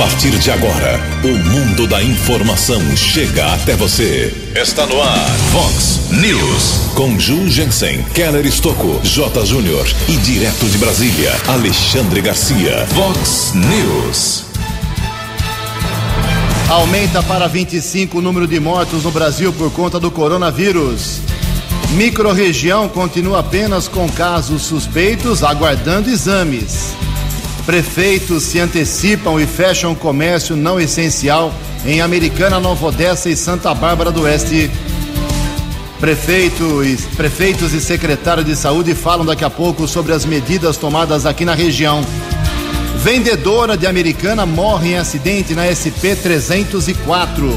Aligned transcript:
partir 0.00 0.30
de 0.38 0.50
agora, 0.50 0.98
o 1.22 1.50
mundo 1.50 1.86
da 1.86 2.02
informação 2.02 2.80
chega 2.96 3.52
até 3.52 3.76
você. 3.76 4.34
Está 4.56 4.86
no 4.86 4.98
ar, 4.98 5.28
Fox 5.52 6.10
News. 6.12 6.94
Com 6.94 7.20
Ju 7.20 7.46
Jensen, 7.50 8.02
Keller 8.14 8.46
Estocco, 8.46 8.98
J. 9.04 9.44
Júnior 9.44 9.86
e 10.08 10.16
direto 10.16 10.64
de 10.70 10.78
Brasília, 10.78 11.30
Alexandre 11.46 12.22
Garcia. 12.22 12.86
Fox 12.94 13.52
News. 13.54 14.44
Aumenta 16.70 17.22
para 17.22 17.46
25 17.46 18.20
o 18.20 18.22
número 18.22 18.46
de 18.46 18.58
mortos 18.58 19.04
no 19.04 19.10
Brasil 19.10 19.52
por 19.52 19.70
conta 19.70 20.00
do 20.00 20.10
coronavírus. 20.10 21.18
Microrregião 21.90 22.88
continua 22.88 23.40
apenas 23.40 23.86
com 23.86 24.08
casos 24.08 24.62
suspeitos, 24.62 25.42
aguardando 25.42 26.08
exames. 26.08 26.94
Prefeitos 27.70 28.42
se 28.42 28.58
antecipam 28.58 29.38
e 29.38 29.46
fecham 29.46 29.94
comércio 29.94 30.56
não 30.56 30.80
essencial 30.80 31.54
em 31.86 32.00
Americana, 32.00 32.58
Nova 32.58 32.86
Odessa 32.86 33.30
e 33.30 33.36
Santa 33.36 33.72
Bárbara 33.72 34.10
do 34.10 34.22
Oeste. 34.22 34.68
Prefeitos, 36.00 37.02
prefeitos 37.16 37.72
e 37.72 37.80
secretário 37.80 38.42
de 38.42 38.56
saúde 38.56 38.92
falam 38.92 39.24
daqui 39.24 39.44
a 39.44 39.50
pouco 39.50 39.86
sobre 39.86 40.12
as 40.12 40.24
medidas 40.24 40.76
tomadas 40.76 41.24
aqui 41.24 41.44
na 41.44 41.54
região. 41.54 42.04
Vendedora 43.04 43.76
de 43.76 43.86
Americana 43.86 44.44
morre 44.44 44.94
em 44.94 44.98
acidente 44.98 45.54
na 45.54 45.70
SP 45.70 46.16
304. 46.20 47.52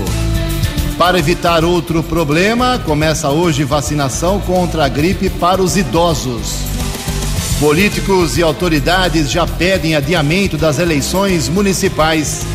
Para 0.96 1.18
evitar 1.18 1.66
outro 1.66 2.04
problema, 2.04 2.78
começa 2.86 3.32
hoje 3.32 3.64
vacinação 3.64 4.40
contra 4.42 4.86
a 4.86 4.88
gripe 4.88 5.28
para 5.32 5.60
os 5.60 5.76
idosos. 5.76 6.73
Políticos 7.60 8.38
e 8.38 8.44
autoridades 8.44 9.32
já 9.32 9.48
pedem 9.48 9.96
adiamento 9.96 10.58
das 10.58 10.80
eleições 10.80 11.48
municipais. 11.48 12.46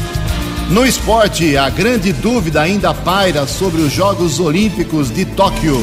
No 0.68 0.84
esporte, 0.84 1.56
a 1.56 1.70
grande 1.70 2.12
dúvida 2.12 2.60
ainda 2.60 2.92
paira 2.92 3.46
sobre 3.46 3.80
os 3.80 3.90
Jogos 3.90 4.38
Olímpicos 4.38 5.10
de 5.10 5.24
Tóquio. 5.24 5.82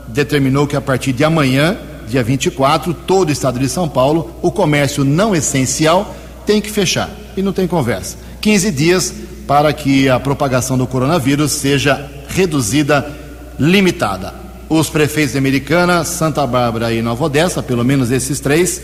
determinou 0.08 0.66
que 0.66 0.76
a 0.76 0.80
partir 0.80 1.12
de 1.12 1.24
amanhã, 1.24 1.76
dia 2.08 2.22
24, 2.22 2.92
todo 2.92 3.28
o 3.28 3.32
estado 3.32 3.58
de 3.58 3.68
São 3.68 3.88
Paulo, 3.88 4.30
o 4.42 4.50
comércio 4.50 5.04
não 5.04 5.34
essencial 5.34 6.14
tem 6.46 6.60
que 6.60 6.70
fechar. 6.70 7.10
E 7.36 7.42
não 7.42 7.52
tem 7.52 7.66
conversa. 7.66 8.16
15 8.40 8.70
dias 8.70 9.14
para 9.46 9.72
que 9.72 10.08
a 10.08 10.18
propagação 10.18 10.76
do 10.76 10.86
coronavírus 10.86 11.52
seja 11.52 12.08
reduzida, 12.28 13.10
limitada. 13.58 14.34
Os 14.68 14.88
prefeitos 14.88 15.32
de 15.32 15.38
Americana, 15.38 16.04
Santa 16.04 16.46
Bárbara 16.46 16.92
e 16.92 17.02
Nova 17.02 17.24
Odessa, 17.24 17.62
pelo 17.62 17.84
menos 17.84 18.10
esses 18.10 18.38
três, 18.38 18.80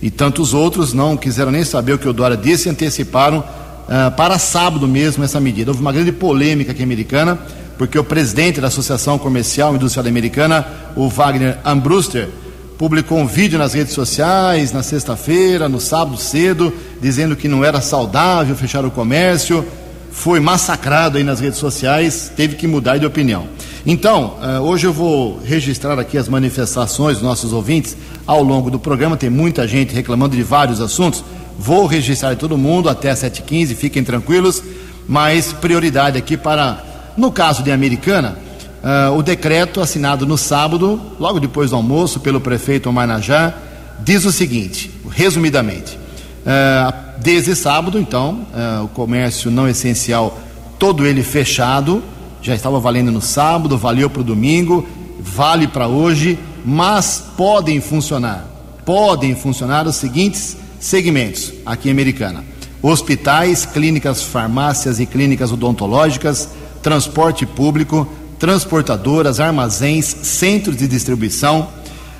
e 0.00 0.10
tantos 0.10 0.54
outros, 0.54 0.92
não 0.92 1.16
quiseram 1.16 1.50
nem 1.50 1.64
saber 1.64 1.94
o 1.94 1.98
que 1.98 2.08
o 2.08 2.12
Dória 2.12 2.36
disse, 2.36 2.68
anteciparam 2.68 3.40
uh, 3.40 4.10
para 4.16 4.38
sábado 4.38 4.86
mesmo 4.88 5.24
essa 5.24 5.40
medida. 5.40 5.70
Houve 5.70 5.80
uma 5.80 5.92
grande 5.92 6.12
polêmica 6.12 6.72
aqui 6.72 6.80
em 6.80 6.84
Americana 6.84 7.38
porque 7.78 7.98
o 7.98 8.04
presidente 8.04 8.60
da 8.60 8.66
Associação 8.66 9.16
Comercial 9.16 9.74
Industrial 9.74 10.06
Americana, 10.06 10.66
o 10.96 11.08
Wagner 11.08 11.58
Ambruster, 11.64 12.28
publicou 12.76 13.18
um 13.18 13.26
vídeo 13.26 13.58
nas 13.58 13.72
redes 13.72 13.94
sociais 13.94 14.72
na 14.72 14.82
sexta-feira, 14.82 15.68
no 15.68 15.80
sábado 15.80 16.16
cedo, 16.16 16.72
dizendo 17.00 17.36
que 17.36 17.46
não 17.48 17.64
era 17.64 17.80
saudável 17.80 18.54
fechar 18.56 18.84
o 18.84 18.90
comércio. 18.90 19.64
Foi 20.10 20.40
massacrado 20.40 21.18
aí 21.18 21.24
nas 21.24 21.38
redes 21.38 21.58
sociais, 21.58 22.32
teve 22.36 22.56
que 22.56 22.66
mudar 22.66 22.98
de 22.98 23.06
opinião. 23.06 23.46
Então, 23.86 24.36
uh, 24.42 24.60
hoje 24.62 24.86
eu 24.86 24.92
vou 24.92 25.40
registrar 25.44 25.98
aqui 25.98 26.18
as 26.18 26.28
manifestações 26.28 27.18
dos 27.18 27.22
nossos 27.22 27.52
ouvintes 27.52 27.96
ao 28.26 28.42
longo 28.42 28.70
do 28.70 28.78
programa. 28.78 29.16
Tem 29.16 29.30
muita 29.30 29.66
gente 29.66 29.94
reclamando 29.94 30.36
de 30.36 30.42
vários 30.42 30.80
assuntos. 30.80 31.24
Vou 31.56 31.86
registrar 31.86 32.34
todo 32.36 32.58
mundo 32.58 32.88
até 32.88 33.12
7h15, 33.12 33.74
fiquem 33.76 34.02
tranquilos. 34.02 34.62
Mas 35.06 35.52
prioridade 35.52 36.18
aqui 36.18 36.36
para 36.36 36.84
no 37.18 37.32
caso 37.32 37.64
de 37.64 37.72
Americana, 37.72 38.38
uh, 38.78 39.16
o 39.16 39.22
decreto 39.22 39.80
assinado 39.80 40.24
no 40.24 40.38
sábado, 40.38 41.00
logo 41.18 41.40
depois 41.40 41.70
do 41.70 41.76
almoço, 41.76 42.20
pelo 42.20 42.40
prefeito 42.40 42.88
Omar 42.88 43.08
Najá, 43.08 43.54
diz 43.98 44.24
o 44.24 44.30
seguinte, 44.30 44.88
resumidamente: 45.10 45.96
uh, 45.96 47.20
desde 47.20 47.56
sábado, 47.56 47.98
então, 47.98 48.46
uh, 48.54 48.84
o 48.84 48.88
comércio 48.88 49.50
não 49.50 49.68
essencial, 49.68 50.38
todo 50.78 51.04
ele 51.04 51.24
fechado, 51.24 52.02
já 52.40 52.54
estava 52.54 52.78
valendo 52.78 53.10
no 53.10 53.20
sábado, 53.20 53.76
valeu 53.76 54.08
para 54.08 54.20
o 54.20 54.24
domingo, 54.24 54.86
vale 55.18 55.66
para 55.66 55.88
hoje, 55.88 56.38
mas 56.64 57.24
podem 57.36 57.80
funcionar, 57.80 58.46
podem 58.86 59.34
funcionar 59.34 59.88
os 59.88 59.96
seguintes 59.96 60.56
segmentos 60.78 61.52
aqui 61.66 61.88
em 61.88 61.92
Americana: 61.92 62.44
hospitais, 62.80 63.66
clínicas, 63.66 64.22
farmácias 64.22 65.00
e 65.00 65.06
clínicas 65.06 65.50
odontológicas 65.50 66.48
transporte 66.82 67.44
público, 67.44 68.08
transportadoras, 68.38 69.40
armazéns, 69.40 70.04
centros 70.22 70.76
de 70.76 70.86
distribuição, 70.86 71.68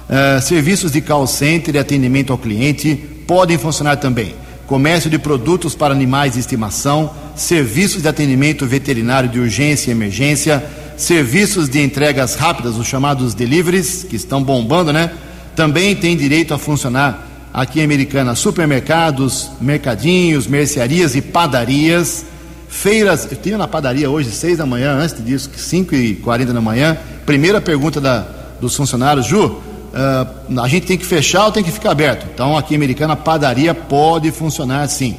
uh, 0.09 0.41
serviços 0.43 0.93
de 0.93 1.01
call 1.01 1.27
center 1.27 1.75
e 1.75 1.79
atendimento 1.79 2.33
ao 2.33 2.39
cliente 2.39 2.97
podem 3.27 3.57
funcionar 3.57 3.97
também. 3.97 4.35
Comércio 4.67 5.09
de 5.09 5.19
produtos 5.19 5.75
para 5.75 5.95
animais 5.95 6.35
de 6.35 6.41
estimação, 6.41 7.11
serviços 7.35 8.03
de 8.03 8.09
atendimento 8.09 8.67
veterinário 8.67 9.29
de 9.29 9.39
urgência 9.39 9.91
e 9.91 9.93
emergência, 9.93 10.63
serviços 10.97 11.69
de 11.69 11.81
entregas 11.81 12.35
rápidas, 12.35 12.77
os 12.77 12.87
chamados 12.87 13.33
deliveries, 13.33 14.05
que 14.05 14.17
estão 14.17 14.43
bombando, 14.43 14.93
né? 14.93 15.11
Também 15.55 15.95
tem 15.97 16.17
direito 16.17 16.53
a 16.53 16.59
funcionar 16.59 17.27
aqui 17.55 17.81
em 17.81 17.85
Americana 17.85 18.35
supermercados, 18.35 19.51
mercadinhos, 19.61 20.47
mercearias 20.47 21.15
e 21.15 21.23
padarias 21.23 22.27
Feiras, 22.69 23.27
eu 23.31 23.37
tinha 23.37 23.57
na 23.57 23.67
padaria 23.67 24.11
hoje, 24.11 24.31
seis 24.31 24.59
da 24.59 24.67
manhã, 24.67 24.93
antes 24.93 25.25
disso, 25.25 25.51
cinco 25.57 25.95
e 25.95 26.15
quarenta 26.17 26.53
da 26.53 26.61
manhã. 26.61 26.97
Primeira 27.25 27.61
pergunta 27.61 28.01
da, 28.01 28.27
dos 28.61 28.77
funcionários, 28.77 29.27
Ju, 29.27 29.47
uh, 29.47 30.61
a 30.61 30.69
gente 30.69 30.87
tem 30.87 30.99
que 30.99 31.07
fechar 31.07 31.47
ou 31.47 31.53
tem 31.53 31.65
que 31.65 31.73
ficar 31.73 31.93
aberto? 31.93 32.27
Então, 32.33 32.57
aqui 32.57 32.75
em 32.75 32.77
Americana, 32.77 33.17
padaria 33.17 33.75
pode 33.75 34.31
funcionar 34.31 34.87
sim. 34.89 35.17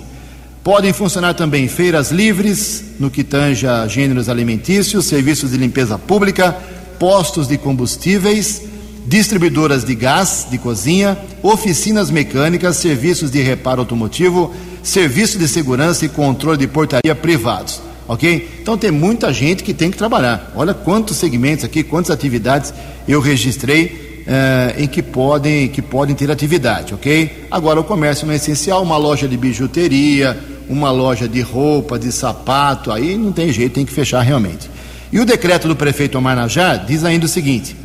Podem 0.64 0.94
funcionar 0.94 1.34
também 1.34 1.68
feiras 1.68 2.12
livres, 2.12 2.84
no 3.00 3.10
que 3.10 3.24
tange 3.24 3.66
a 3.66 3.88
gêneros 3.88 4.30
alimentícios, 4.30 5.06
serviços 5.06 5.52
de 5.52 5.58
limpeza 5.58 5.98
pública, 5.98 6.56
postos 7.00 7.48
de 7.48 7.58
combustíveis, 7.58 8.62
distribuidoras 9.08 9.84
de 9.84 9.96
gás 9.96 10.46
de 10.52 10.58
cozinha, 10.60 11.18
oficinas 11.42 12.12
mecânicas, 12.12 12.76
serviços 12.78 13.32
de 13.32 13.42
reparo 13.42 13.80
automotivo, 13.80 14.54
serviço 14.84 15.38
de 15.38 15.48
segurança 15.48 16.06
e 16.06 16.10
controle 16.10 16.58
de 16.58 16.68
portaria 16.68 17.16
privados. 17.16 17.82
Ok? 18.08 18.60
Então 18.62 18.78
tem 18.78 18.90
muita 18.90 19.32
gente 19.32 19.64
que 19.64 19.74
tem 19.74 19.92
que 19.92 19.98
trabalhar. 19.98 20.52
Olha 20.56 20.74
quantos 20.74 21.18
segmentos 21.18 21.64
aqui, 21.64 21.84
quantas 21.84 22.10
atividades 22.10 22.74
eu 23.08 23.20
registrei 23.22 24.24
eh, 24.26 24.76
em 24.78 24.88
que 24.88 25.02
podem, 25.02 25.68
que 25.68 25.82
podem 25.82 26.16
ter 26.16 26.30
atividade, 26.30 26.94
ok? 26.94 27.48
Agora 27.50 27.80
o 27.80 27.84
comércio 27.84 28.28
não 28.28 28.34
é 28.34 28.36
essencial, 28.36 28.84
uma 28.84 28.96
loja 28.98 29.28
de 29.28 29.36
bijuteria, 29.36 30.38
uma 30.70 30.92
loja 30.92 31.28
de 31.28 31.42
roupa, 31.42 31.98
de 31.98 32.12
sapato, 32.12 32.92
aí 32.92 33.18
não 33.18 33.32
tem 33.32 33.52
jeito, 33.52 33.74
tem 33.74 33.86
que 33.86 33.92
fechar 33.92 34.22
realmente. 34.22 34.70
E 35.12 35.20
o 35.20 35.26
decreto 35.26 35.68
do 35.68 35.76
prefeito 35.76 36.18
Omar 36.18 36.36
Najar 36.36 36.86
diz 36.86 37.04
ainda 37.04 37.26
o 37.26 37.30
seguinte: 37.30 37.76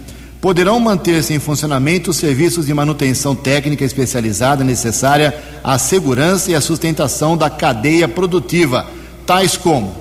poderão 0.44 0.78
manter-se 0.78 1.32
em 1.32 1.38
funcionamento 1.38 2.10
os 2.10 2.18
serviços 2.18 2.66
de 2.66 2.74
manutenção 2.74 3.34
técnica 3.34 3.82
especializada 3.82 4.62
necessária 4.62 5.34
à 5.64 5.78
segurança 5.78 6.50
e 6.50 6.54
à 6.54 6.60
sustentação 6.60 7.34
da 7.34 7.48
cadeia 7.48 8.06
produtiva, 8.06 8.86
tais 9.24 9.56
como 9.56 9.96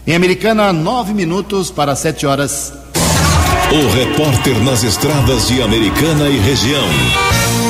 Em 0.06 0.14
Americana, 0.14 0.74
nove 0.74 1.14
minutos 1.14 1.72
para 1.72 1.96
sete 1.96 2.26
horas. 2.26 2.74
O 3.72 3.88
repórter 3.96 4.60
nas 4.62 4.84
estradas 4.84 5.48
de 5.48 5.62
Americana 5.62 6.28
e 6.28 6.38
região, 6.38 6.84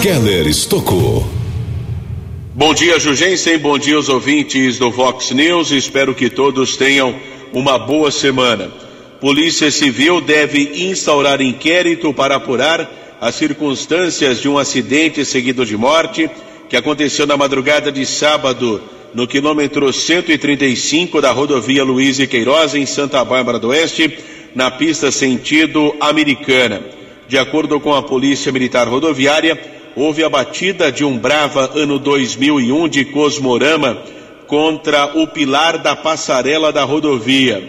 Keller 0.02 0.48
Estocou. 0.48 1.24
Bom 2.56 2.74
dia, 2.74 3.00
Jugensen. 3.00 3.60
Bom 3.60 3.78
dia 3.78 3.98
aos 3.98 4.10
ouvintes 4.10 4.80
do 4.80 4.90
Vox 4.90 5.30
News. 5.30 5.70
Espero 5.70 6.16
que 6.16 6.32
todos 6.32 6.76
tenham 6.76 7.16
uma 7.54 7.78
boa 7.78 8.10
semana. 8.10 8.72
Polícia 9.22 9.70
Civil 9.70 10.20
deve 10.20 10.90
instaurar 10.90 11.42
inquérito 11.42 12.12
para 12.12 12.38
apurar 12.38 12.90
as 13.22 13.36
circunstâncias 13.36 14.42
de 14.42 14.50
um 14.50 14.58
acidente 14.58 15.24
seguido 15.24 15.64
de 15.64 15.78
morte 15.78 16.28
que 16.68 16.76
aconteceu 16.76 17.28
na 17.28 17.38
madrugada 17.38 17.92
de 17.92 18.04
sábado 18.04 18.82
no 19.16 19.26
quilômetro 19.26 19.94
135 19.94 21.22
da 21.22 21.32
rodovia 21.32 21.86
Luiz 21.86 22.20
e 22.20 22.28
Queiroz, 22.28 22.76
em 22.76 22.86
Santa 22.86 23.24
Bárbara 23.24 23.58
do 23.58 23.70
Oeste, 23.70 24.20
na 24.54 24.70
pista 24.70 25.10
sentido 25.10 25.96
americana. 26.02 26.82
De 27.26 27.38
acordo 27.38 27.80
com 27.80 27.96
a 27.96 28.04
Polícia 28.04 28.52
Militar 28.52 28.90
Rodoviária, 28.90 29.58
houve 29.96 30.22
a 30.22 30.28
batida 30.28 30.92
de 30.92 31.06
um 31.06 31.18
Brava 31.18 31.72
ano 31.76 31.98
2001 31.98 32.90
de 32.90 33.06
Cosmorama 33.06 33.98
contra 34.48 35.06
o 35.18 35.26
pilar 35.26 35.78
da 35.78 35.96
passarela 35.96 36.74
da 36.74 36.84
rodovia. 36.84 37.64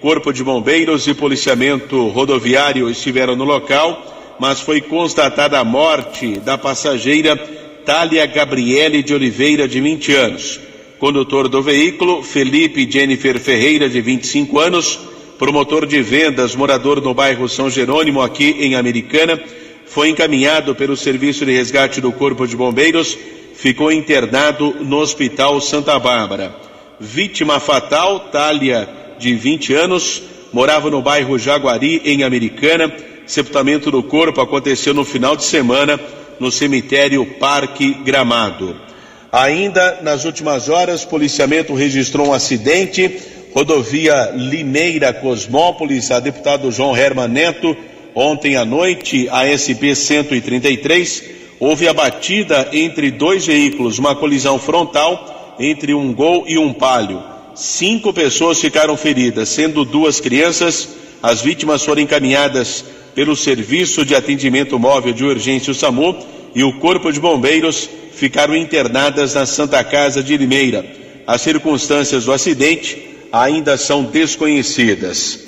Corpo 0.00 0.32
de 0.32 0.42
Bombeiros 0.42 1.06
e 1.06 1.14
Policiamento 1.14 2.08
Rodoviário 2.08 2.90
estiveram 2.90 3.36
no 3.36 3.44
local, 3.44 4.36
mas 4.40 4.60
foi 4.60 4.80
constatada 4.80 5.60
a 5.60 5.64
morte 5.64 6.40
da 6.40 6.58
passageira 6.58 7.36
Tália 7.84 8.26
Gabriele 8.26 9.00
de 9.00 9.14
Oliveira, 9.14 9.68
de 9.68 9.80
20 9.80 10.14
anos. 10.16 10.68
Condutor 10.98 11.48
do 11.48 11.62
veículo, 11.62 12.22
Felipe 12.22 12.90
Jennifer 12.90 13.38
Ferreira, 13.38 13.88
de 13.88 14.00
25 14.00 14.58
anos, 14.58 14.98
promotor 15.38 15.86
de 15.86 16.02
vendas, 16.02 16.56
morador 16.56 17.00
no 17.00 17.14
bairro 17.14 17.48
São 17.48 17.70
Jerônimo, 17.70 18.20
aqui 18.20 18.56
em 18.58 18.74
Americana, 18.74 19.40
foi 19.86 20.08
encaminhado 20.08 20.74
pelo 20.74 20.96
Serviço 20.96 21.46
de 21.46 21.52
Resgate 21.52 22.00
do 22.00 22.10
Corpo 22.10 22.46
de 22.46 22.56
Bombeiros, 22.56 23.16
ficou 23.54 23.92
internado 23.92 24.74
no 24.80 24.98
Hospital 24.98 25.60
Santa 25.60 25.98
Bárbara. 25.98 26.54
Vítima 26.98 27.60
fatal, 27.60 28.20
Tália, 28.32 28.88
de 29.20 29.34
20 29.34 29.74
anos, 29.74 30.22
morava 30.52 30.90
no 30.90 31.00
bairro 31.00 31.38
Jaguari, 31.38 32.02
em 32.04 32.24
Americana. 32.24 32.92
Sepultamento 33.24 33.90
do 33.90 34.02
corpo 34.02 34.40
aconteceu 34.40 34.92
no 34.92 35.04
final 35.04 35.36
de 35.36 35.44
semana 35.44 36.00
no 36.40 36.50
cemitério 36.50 37.24
Parque 37.38 37.94
Gramado. 38.04 38.74
Ainda 39.30 40.00
nas 40.02 40.24
últimas 40.24 40.70
horas, 40.70 41.04
policiamento 41.04 41.74
registrou 41.74 42.28
um 42.28 42.32
acidente, 42.32 43.20
rodovia 43.54 44.32
Limeira 44.34 45.12
Cosmópolis, 45.12 46.10
a 46.10 46.18
deputado 46.18 46.72
João 46.72 46.96
Herman 46.96 47.28
Neto, 47.28 47.76
ontem 48.14 48.56
à 48.56 48.64
noite, 48.64 49.28
a 49.30 49.44
SP 49.44 49.92
133, 49.94 51.24
houve 51.60 51.86
a 51.86 51.92
batida 51.92 52.70
entre 52.72 53.10
dois 53.10 53.46
veículos, 53.46 53.98
uma 53.98 54.16
colisão 54.16 54.58
frontal 54.58 55.56
entre 55.60 55.92
um 55.92 56.14
Gol 56.14 56.44
e 56.46 56.56
um 56.56 56.72
Palio. 56.72 57.22
Cinco 57.54 58.14
pessoas 58.14 58.58
ficaram 58.58 58.96
feridas, 58.96 59.50
sendo 59.50 59.84
duas 59.84 60.20
crianças. 60.20 60.88
As 61.22 61.42
vítimas 61.42 61.84
foram 61.84 62.00
encaminhadas 62.00 62.82
pelo 63.14 63.36
Serviço 63.36 64.06
de 64.06 64.14
Atendimento 64.14 64.78
Móvel 64.78 65.12
de 65.12 65.24
Urgência 65.24 65.72
o 65.72 65.74
SAMU 65.74 66.16
e 66.54 66.62
o 66.62 66.78
Corpo 66.78 67.12
de 67.12 67.20
Bombeiros 67.20 67.90
ficaram 68.18 68.56
internadas 68.56 69.34
na 69.34 69.46
Santa 69.46 69.82
Casa 69.84 70.24
de 70.24 70.36
Limeira. 70.36 70.84
As 71.24 71.40
circunstâncias 71.40 72.24
do 72.24 72.32
acidente 72.32 73.10
ainda 73.30 73.76
são 73.76 74.02
desconhecidas. 74.02 75.44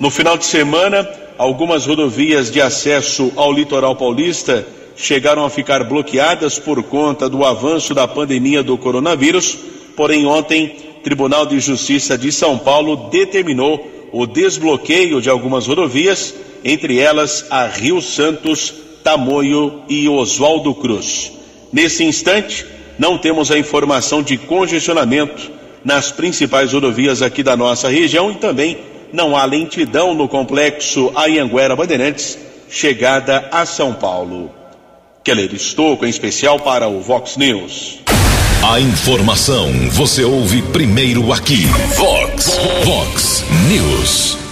No 0.00 0.10
final 0.10 0.38
de 0.38 0.46
semana, 0.46 1.06
algumas 1.36 1.84
rodovias 1.84 2.50
de 2.50 2.62
acesso 2.62 3.30
ao 3.36 3.52
litoral 3.52 3.94
paulista 3.94 4.66
chegaram 4.96 5.44
a 5.44 5.50
ficar 5.50 5.84
bloqueadas 5.84 6.58
por 6.58 6.82
conta 6.84 7.28
do 7.28 7.44
avanço 7.44 7.92
da 7.92 8.08
pandemia 8.08 8.62
do 8.62 8.78
coronavírus, 8.78 9.58
porém 9.94 10.24
ontem, 10.24 10.76
Tribunal 11.02 11.44
de 11.44 11.60
Justiça 11.60 12.16
de 12.16 12.32
São 12.32 12.56
Paulo 12.56 13.10
determinou 13.10 13.86
o 14.12 14.26
desbloqueio 14.26 15.20
de 15.20 15.28
algumas 15.28 15.66
rodovias, 15.66 16.34
entre 16.64 16.98
elas 16.98 17.44
a 17.50 17.66
Rio 17.66 18.00
Santos, 18.00 18.72
Tamoio 19.02 19.82
e 19.90 20.08
Oswaldo 20.08 20.74
Cruz. 20.74 21.43
Nesse 21.74 22.04
instante, 22.04 22.64
não 22.96 23.18
temos 23.18 23.50
a 23.50 23.58
informação 23.58 24.22
de 24.22 24.38
congestionamento 24.38 25.50
nas 25.84 26.12
principais 26.12 26.72
rodovias 26.72 27.20
aqui 27.20 27.42
da 27.42 27.56
nossa 27.56 27.88
região 27.88 28.30
e 28.30 28.36
também 28.36 28.78
não 29.12 29.36
há 29.36 29.44
lentidão 29.44 30.14
no 30.14 30.28
complexo 30.28 31.10
Ayanguera 31.16 31.74
Bandeirantes, 31.74 32.38
chegada 32.70 33.48
a 33.50 33.66
São 33.66 33.92
Paulo. 33.92 34.52
Keller 35.24 35.52
Estouco, 35.52 36.06
em 36.06 36.10
especial 36.10 36.60
para 36.60 36.86
o 36.86 37.00
Vox 37.00 37.36
News. 37.36 37.98
A 38.62 38.78
informação 38.78 39.68
você 39.90 40.22
ouve 40.22 40.62
primeiro 40.62 41.32
aqui. 41.32 41.66
Vox, 41.96 42.56
Vox 42.84 43.44
News. 43.68 44.43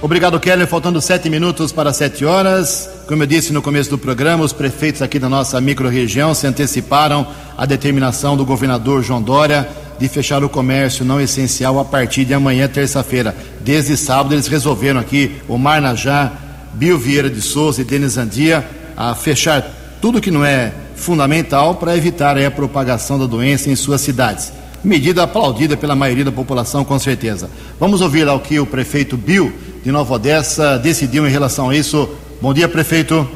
Obrigado, 0.00 0.38
Keller. 0.38 0.68
Faltando 0.68 1.00
sete 1.00 1.28
minutos 1.28 1.72
para 1.72 1.92
sete 1.92 2.24
horas. 2.24 2.88
Como 3.08 3.20
eu 3.24 3.26
disse 3.26 3.52
no 3.52 3.60
começo 3.60 3.90
do 3.90 3.98
programa, 3.98 4.44
os 4.44 4.52
prefeitos 4.52 5.02
aqui 5.02 5.18
da 5.18 5.28
nossa 5.28 5.60
microrregião 5.60 6.32
se 6.34 6.46
anteciparam 6.46 7.26
à 7.56 7.66
determinação 7.66 8.36
do 8.36 8.46
governador 8.46 9.02
João 9.02 9.20
Dória 9.20 9.68
de 9.98 10.08
fechar 10.08 10.44
o 10.44 10.48
comércio 10.48 11.04
não 11.04 11.20
essencial 11.20 11.80
a 11.80 11.84
partir 11.84 12.24
de 12.24 12.32
amanhã, 12.32 12.68
terça-feira. 12.68 13.34
Desde 13.60 13.96
sábado, 13.96 14.36
eles 14.36 14.46
resolveram 14.46 15.00
aqui, 15.00 15.42
o 15.48 15.58
Marnajá, 15.58 16.30
Bio 16.74 16.96
Vieira 16.96 17.28
de 17.28 17.42
Souza 17.42 17.80
e 17.80 17.84
Denis 17.84 18.16
Andia, 18.16 18.64
a 18.96 19.16
fechar 19.16 19.66
tudo 20.00 20.20
que 20.20 20.30
não 20.30 20.44
é 20.44 20.72
fundamental 20.94 21.74
para 21.74 21.96
evitar 21.96 22.38
a 22.38 22.50
propagação 22.52 23.18
da 23.18 23.26
doença 23.26 23.68
em 23.68 23.74
suas 23.74 24.00
cidades. 24.00 24.52
Medida 24.84 25.24
aplaudida 25.24 25.76
pela 25.76 25.96
maioria 25.96 26.24
da 26.24 26.30
população, 26.30 26.84
com 26.84 26.96
certeza. 27.00 27.50
Vamos 27.80 28.00
ouvir 28.00 28.22
lá 28.22 28.34
o 28.34 28.40
que 28.40 28.60
o 28.60 28.66
prefeito 28.66 29.16
Bill 29.16 29.52
de 29.88 29.92
Nova 29.92 30.16
Odessa 30.16 30.78
decidiu 30.78 31.26
em 31.26 31.30
relação 31.30 31.70
a 31.70 31.74
isso. 31.74 32.14
Bom 32.42 32.52
dia, 32.52 32.68
prefeito. 32.68 33.26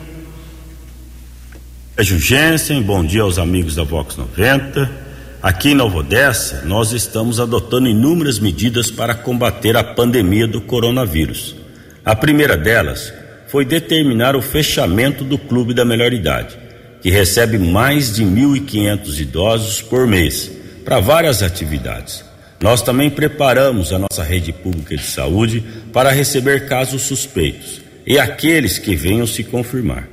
É 1.96 2.04
Jensen, 2.04 2.82
bom 2.82 3.02
dia 3.02 3.22
aos 3.22 3.38
amigos 3.38 3.74
da 3.74 3.84
Vox 3.84 4.18
90. 4.18 4.90
Aqui 5.42 5.70
em 5.70 5.74
Nova 5.74 6.00
Odessa, 6.00 6.60
nós 6.66 6.92
estamos 6.92 7.40
adotando 7.40 7.88
inúmeras 7.88 8.38
medidas 8.38 8.90
para 8.90 9.14
combater 9.14 9.78
a 9.78 9.82
pandemia 9.82 10.46
do 10.46 10.60
coronavírus. 10.60 11.56
A 12.04 12.14
primeira 12.14 12.54
delas 12.54 13.10
foi 13.48 13.64
determinar 13.64 14.36
o 14.36 14.42
fechamento 14.42 15.24
do 15.24 15.38
Clube 15.38 15.72
da 15.72 15.86
Melhor 15.86 16.12
Idade, 16.12 16.58
que 17.00 17.08
recebe 17.08 17.56
mais 17.56 18.14
de 18.14 18.26
1.500 18.26 19.20
idosos 19.20 19.80
por 19.80 20.06
mês 20.06 20.52
para 20.84 21.00
várias 21.00 21.42
atividades. 21.42 22.22
Nós 22.62 22.80
também 22.80 23.10
preparamos 23.10 23.92
a 23.92 23.98
nossa 23.98 24.22
rede 24.22 24.52
pública 24.52 24.96
de 24.96 25.02
saúde 25.02 25.64
para 25.92 26.12
receber 26.12 26.68
casos 26.68 27.02
suspeitos 27.02 27.82
e 28.06 28.20
aqueles 28.20 28.78
que 28.78 28.94
venham 28.94 29.26
se 29.26 29.42
confirmar. 29.42 30.08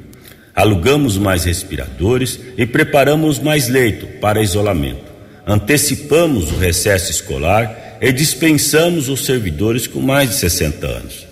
Alugamos 0.56 1.15
mais 1.15 1.46
respiradores 1.46 2.39
e 2.58 2.65
preparamos 2.65 3.38
mais 3.38 3.70
leito 3.70 4.08
para 4.20 4.41
isolamento. 4.41 5.03
Antecipamos 5.46 6.51
o 6.51 6.58
recesso 6.58 7.12
escolar 7.12 7.98
e 8.01 8.12
dispensamos 8.12 9.10
os 9.10 9.25
servidores 9.25 9.86
com 9.86 10.00
mais 10.00 10.29
de 10.29 10.36
60 10.38 10.88
anos. 10.88 11.27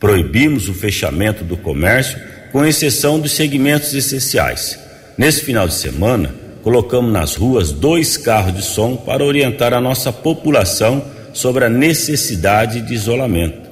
Proibimos 0.00 0.68
o 0.70 0.74
fechamento 0.74 1.44
do 1.44 1.58
comércio, 1.58 2.18
com 2.50 2.64
exceção 2.64 3.20
dos 3.20 3.32
segmentos 3.32 3.92
essenciais. 3.92 4.78
Nesse 5.18 5.44
final 5.44 5.68
de 5.68 5.74
semana, 5.74 6.34
colocamos 6.64 7.12
nas 7.12 7.36
ruas 7.36 7.70
dois 7.70 8.16
carros 8.16 8.54
de 8.54 8.62
som 8.62 8.96
para 8.96 9.22
orientar 9.22 9.74
a 9.74 9.82
nossa 9.82 10.10
população 10.10 11.04
sobre 11.34 11.66
a 11.66 11.68
necessidade 11.68 12.80
de 12.80 12.94
isolamento. 12.94 13.68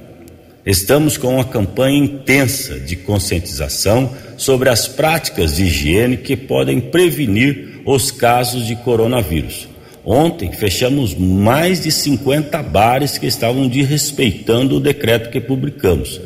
Estamos 0.63 1.17
com 1.17 1.33
uma 1.33 1.43
campanha 1.43 1.97
intensa 1.97 2.79
de 2.79 2.95
conscientização 2.95 4.11
sobre 4.37 4.69
as 4.69 4.87
práticas 4.87 5.55
de 5.55 5.63
higiene 5.63 6.17
que 6.17 6.37
podem 6.37 6.79
prevenir 6.79 7.81
os 7.83 8.11
casos 8.11 8.67
de 8.67 8.75
coronavírus. 8.75 9.67
Ontem 10.05 10.51
fechamos 10.51 11.15
mais 11.15 11.81
de 11.81 11.91
50 11.91 12.61
bares 12.61 13.17
que 13.17 13.25
estavam 13.25 13.67
desrespeitando 13.67 14.77
o 14.77 14.79
decreto 14.79 15.31
que 15.31 15.41
publicamos 15.41 16.21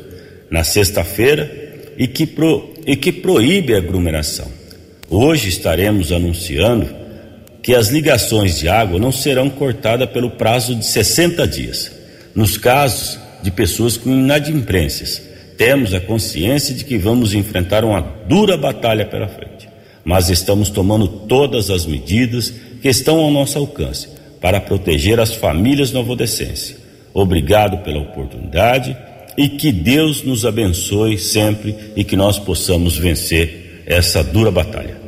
na 0.52 0.66
sexta-feira 0.66 1.50
e, 1.98 2.04
e 2.86 2.96
que 2.96 3.12
proíbe 3.12 3.74
a 3.74 3.78
aglomeração. 3.78 4.67
Hoje 5.10 5.48
estaremos 5.48 6.12
anunciando 6.12 6.88
que 7.62 7.74
as 7.74 7.90
ligações 7.90 8.60
de 8.60 8.68
água 8.68 9.00
não 9.00 9.12
serão 9.12 9.50
cortadas 9.50 10.10
pelo 10.10 10.32
prazo 10.32 10.76
de 10.76 10.86
60 10.86 11.48
dias. 11.48 11.92
Nos 12.36 12.58
casos 12.58 13.18
de 13.42 13.52
pessoas 13.52 13.98
com 13.98 14.10
inadimplências. 14.10 15.22
Temos 15.58 15.94
a 15.94 16.00
consciência 16.00 16.76
de 16.76 16.84
que 16.84 16.98
vamos 16.98 17.34
enfrentar 17.34 17.84
uma 17.84 18.02
dura 18.02 18.58
batalha 18.58 19.06
pela 19.06 19.28
frente, 19.28 19.68
mas 20.04 20.30
estamos 20.30 20.70
tomando 20.70 21.08
todas 21.08 21.70
as 21.70 21.86
medidas 21.86 22.54
que 22.82 22.90
estão 22.90 23.20
ao 23.20 23.32
nosso 23.32 23.58
alcance 23.58 24.10
para 24.40 24.60
proteger 24.60 25.20
as 25.20 25.34
famílias 25.34 25.92
novodecenses. 25.92 26.76
Obrigado 27.14 27.84
pela 27.84 28.00
oportunidade 28.00 28.96
e 29.36 29.50
que 29.50 29.72
Deus 29.72 30.22
nos 30.24 30.46
abençoe 30.46 31.18
sempre 31.18 31.76
e 31.96 32.04
que 32.04 32.16
nós 32.16 32.38
possamos 32.38 32.98
vencer 32.98 33.67
essa 33.88 34.22
dura 34.22 34.52
batalha. 34.52 35.00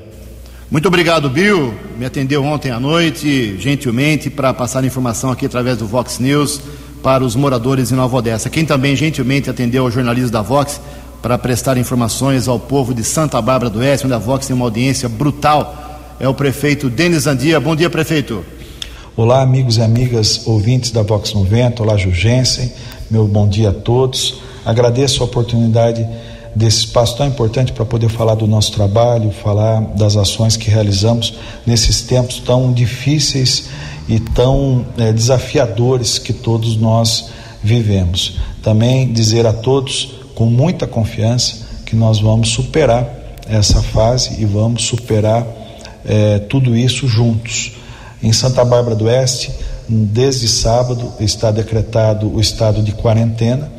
Muito 0.71 0.87
obrigado, 0.87 1.29
Bill. 1.29 1.73
Me 1.97 2.05
atendeu 2.05 2.43
ontem 2.45 2.71
à 2.71 2.79
noite, 2.79 3.57
gentilmente, 3.59 4.29
para 4.29 4.53
passar 4.53 4.85
informação 4.85 5.31
aqui 5.31 5.45
através 5.45 5.77
do 5.77 5.85
Vox 5.85 6.17
News 6.19 6.61
para 7.03 7.23
os 7.23 7.35
moradores 7.35 7.91
em 7.91 7.95
Nova 7.95 8.17
Odessa. 8.17 8.49
Quem 8.49 8.65
também 8.65 8.95
gentilmente 8.95 9.49
atendeu 9.49 9.83
ao 9.83 9.91
jornalismo 9.91 10.31
da 10.31 10.41
Vox 10.41 10.79
para 11.21 11.37
prestar 11.37 11.77
informações 11.77 12.47
ao 12.47 12.57
povo 12.57 12.93
de 12.93 13.03
Santa 13.03 13.41
Bárbara 13.41 13.69
do 13.69 13.79
Oeste, 13.79 14.05
onde 14.05 14.15
a 14.15 14.19
Vox 14.19 14.47
tem 14.47 14.55
uma 14.55 14.65
audiência 14.65 15.09
brutal, 15.09 16.15
é 16.19 16.27
o 16.27 16.33
prefeito 16.33 16.89
Denis 16.89 17.27
Andia. 17.27 17.59
Bom 17.59 17.75
dia, 17.75 17.89
prefeito. 17.89 18.45
Olá, 19.17 19.41
amigos 19.41 19.77
e 19.77 19.81
amigas 19.81 20.47
ouvintes 20.47 20.91
da 20.91 21.01
Vox 21.01 21.33
90. 21.33 21.83
Olá, 21.83 21.97
Jugensen. 21.97 22.71
Meu 23.11 23.27
bom 23.27 23.49
dia 23.49 23.69
a 23.69 23.73
todos. 23.73 24.41
Agradeço 24.63 25.23
a 25.23 25.25
oportunidade 25.25 26.07
desse 26.55 26.79
espaço 26.79 27.17
tão 27.17 27.27
importante 27.27 27.71
para 27.71 27.85
poder 27.85 28.09
falar 28.09 28.35
do 28.35 28.47
nosso 28.47 28.71
trabalho, 28.71 29.31
falar 29.31 29.81
das 29.95 30.15
ações 30.15 30.57
que 30.57 30.69
realizamos 30.69 31.35
nesses 31.65 32.01
tempos 32.01 32.39
tão 32.39 32.73
difíceis 32.73 33.69
e 34.07 34.19
tão 34.19 34.85
é, 34.97 35.13
desafiadores 35.13 36.17
que 36.17 36.33
todos 36.33 36.75
nós 36.75 37.29
vivemos. 37.63 38.37
Também 38.63 39.11
dizer 39.11 39.45
a 39.45 39.53
todos, 39.53 40.15
com 40.33 40.45
muita 40.45 40.87
confiança, 40.87 41.67
que 41.85 41.95
nós 41.95 42.19
vamos 42.19 42.49
superar 42.49 43.07
essa 43.47 43.81
fase 43.81 44.41
e 44.41 44.45
vamos 44.45 44.83
superar 44.83 45.45
é, 46.05 46.39
tudo 46.39 46.75
isso 46.75 47.07
juntos. 47.07 47.73
Em 48.21 48.33
Santa 48.33 48.63
Bárbara 48.65 48.95
do 48.95 49.05
Oeste, 49.05 49.51
desde 49.87 50.47
sábado, 50.47 51.13
está 51.19 51.51
decretado 51.51 52.33
o 52.33 52.39
estado 52.39 52.81
de 52.81 52.91
quarentena, 52.91 53.71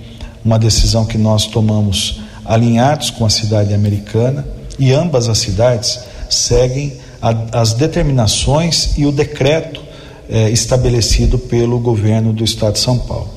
uma 0.44 0.58
decisão 0.58 1.04
que 1.04 1.18
nós 1.18 1.46
tomamos 1.46 2.19
alinhados 2.50 3.10
com 3.10 3.24
a 3.24 3.30
cidade 3.30 3.72
americana, 3.72 4.44
e 4.76 4.92
ambas 4.92 5.28
as 5.28 5.38
cidades 5.38 6.00
seguem 6.28 6.94
a, 7.22 7.60
as 7.60 7.74
determinações 7.74 8.98
e 8.98 9.06
o 9.06 9.12
decreto 9.12 9.80
eh, 10.28 10.50
estabelecido 10.50 11.38
pelo 11.38 11.78
governo 11.78 12.32
do 12.32 12.42
estado 12.42 12.72
de 12.72 12.80
São 12.80 12.98
Paulo. 12.98 13.30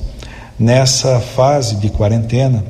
Nessa 0.58 1.20
fase 1.20 1.76
de 1.76 1.90
quarentena, 1.90 2.64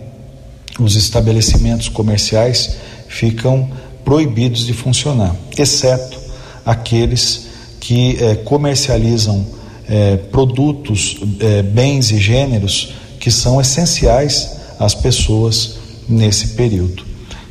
os 0.78 0.96
estabelecimentos 0.96 1.88
comerciais 1.88 2.76
ficam 3.08 3.70
proibidos 4.04 4.66
de 4.66 4.74
funcionar, 4.74 5.34
exceto 5.56 6.20
aqueles 6.66 7.46
que 7.80 8.18
eh, 8.20 8.34
comercializam 8.44 9.46
eh, 9.88 10.18
produtos, 10.30 11.16
eh, 11.40 11.62
bens 11.62 12.10
e 12.10 12.18
gêneros 12.18 12.92
que 13.18 13.30
são 13.30 13.58
essenciais 13.58 14.56
às 14.78 14.94
pessoas 14.94 15.83
nesse 16.08 16.48
período. 16.48 17.04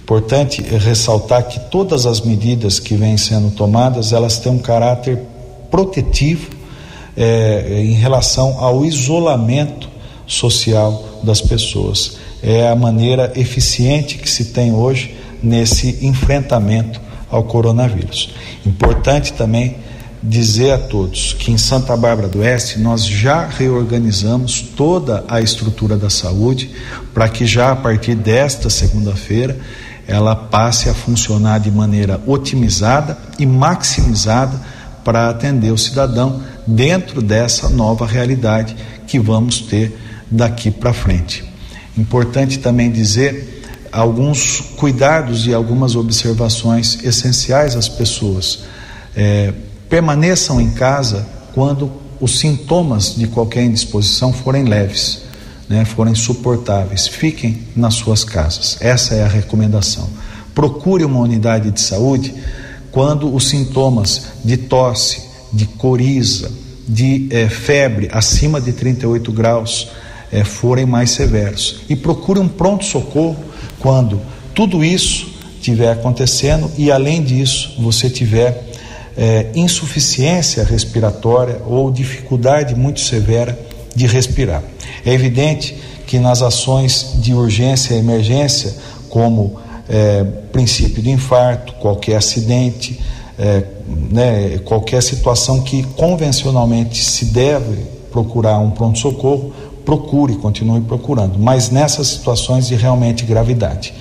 Importante 0.03 0.61
ressaltar 0.61 1.47
que 1.47 1.59
todas 1.71 2.05
as 2.05 2.21
medidas 2.21 2.79
que 2.79 2.95
vêm 2.95 3.17
sendo 3.17 3.51
tomadas, 3.51 4.11
elas 4.11 4.37
têm 4.37 4.51
um 4.51 4.59
caráter 4.59 5.19
protetivo 5.71 6.49
é, 7.15 7.81
em 7.83 7.93
relação 7.93 8.59
ao 8.59 8.85
isolamento 8.85 9.89
social 10.27 11.21
das 11.23 11.41
pessoas. 11.41 12.17
É 12.41 12.67
a 12.67 12.75
maneira 12.75 13.31
eficiente 13.35 14.17
que 14.17 14.29
se 14.29 14.45
tem 14.45 14.73
hoje 14.73 15.15
nesse 15.41 16.05
enfrentamento 16.05 16.99
ao 17.29 17.43
coronavírus. 17.43 18.29
Importante 18.65 19.33
também 19.33 19.77
dizer 20.23 20.71
a 20.71 20.77
todos 20.77 21.33
que 21.33 21.51
em 21.51 21.57
Santa 21.57 21.97
Bárbara 21.97 22.29
do 22.29 22.39
Oeste 22.39 22.79
nós 22.79 23.05
já 23.05 23.45
reorganizamos 23.45 24.61
toda 24.61 25.25
a 25.27 25.41
estrutura 25.41 25.97
da 25.97 26.09
saúde 26.09 26.71
para 27.13 27.27
que 27.27 27.45
já 27.45 27.71
a 27.71 27.75
partir 27.75 28.15
desta 28.15 28.69
segunda-feira 28.69 29.59
ela 30.07 30.33
passe 30.35 30.89
a 30.89 30.93
funcionar 30.93 31.59
de 31.59 31.69
maneira 31.69 32.21
otimizada 32.25 33.17
e 33.37 33.45
maximizada 33.45 34.59
para 35.03 35.29
atender 35.29 35.71
o 35.71 35.77
cidadão 35.77 36.41
dentro 36.65 37.21
dessa 37.21 37.67
nova 37.67 38.05
realidade 38.05 38.75
que 39.05 39.19
vamos 39.19 39.59
ter 39.59 39.97
daqui 40.31 40.71
para 40.71 40.93
frente. 40.93 41.43
Importante 41.97 42.59
também 42.59 42.89
dizer 42.89 43.61
alguns 43.91 44.61
cuidados 44.77 45.45
e 45.45 45.53
algumas 45.53 45.95
observações 45.95 47.03
essenciais 47.03 47.75
às 47.75 47.89
pessoas. 47.89 48.63
É, 49.15 49.53
permaneçam 49.93 50.59
em 50.59 50.71
casa 50.71 51.23
quando 51.53 51.91
os 52.19 52.39
sintomas 52.39 53.13
de 53.15 53.27
qualquer 53.27 53.63
indisposição 53.63 54.33
forem 54.33 54.63
leves, 54.63 55.21
né, 55.69 55.85
forem 55.85 56.15
suportáveis. 56.15 57.07
Fiquem 57.07 57.59
nas 57.75 57.93
suas 57.93 58.23
casas. 58.23 58.75
Essa 58.81 59.13
é 59.13 59.23
a 59.23 59.27
recomendação. 59.27 60.09
Procure 60.55 61.05
uma 61.05 61.19
unidade 61.19 61.69
de 61.69 61.79
saúde 61.79 62.33
quando 62.91 63.31
os 63.31 63.49
sintomas 63.49 64.29
de 64.43 64.57
tosse, 64.57 65.21
de 65.53 65.67
coriza, 65.67 66.51
de 66.87 67.27
é, 67.29 67.47
febre 67.47 68.09
acima 68.11 68.59
de 68.59 68.73
38 68.73 69.31
graus 69.31 69.89
é, 70.31 70.43
forem 70.43 70.87
mais 70.87 71.11
severos. 71.11 71.81
E 71.87 71.95
procure 71.95 72.39
um 72.39 72.47
pronto-socorro 72.47 73.37
quando 73.77 74.19
tudo 74.55 74.83
isso 74.83 75.31
estiver 75.57 75.91
acontecendo 75.91 76.71
e, 76.79 76.91
além 76.91 77.21
disso, 77.21 77.75
você 77.77 78.09
tiver 78.09 78.72
é, 79.17 79.47
insuficiência 79.55 80.63
respiratória 80.63 81.61
ou 81.67 81.91
dificuldade 81.91 82.75
muito 82.75 82.99
severa 82.99 83.57
de 83.95 84.07
respirar. 84.07 84.63
É 85.05 85.13
evidente 85.13 85.77
que 86.07 86.19
nas 86.19 86.41
ações 86.41 87.15
de 87.15 87.33
urgência 87.33 87.93
e 87.93 87.99
emergência, 87.99 88.75
como 89.09 89.59
é, 89.87 90.23
princípio 90.51 91.01
de 91.01 91.11
infarto, 91.11 91.73
qualquer 91.73 92.15
acidente, 92.15 92.99
é, 93.37 93.63
né, 93.87 94.59
qualquer 94.65 95.01
situação 95.01 95.61
que 95.61 95.83
convencionalmente 95.83 97.03
se 97.03 97.25
deve 97.25 97.85
procurar 98.11 98.59
um 98.59 98.71
pronto-socorro, 98.71 99.53
procure, 99.83 100.35
continue 100.35 100.81
procurando, 100.81 101.37
mas 101.37 101.69
nessas 101.69 102.07
situações 102.07 102.67
de 102.67 102.75
realmente 102.75 103.25
gravidade. 103.25 103.93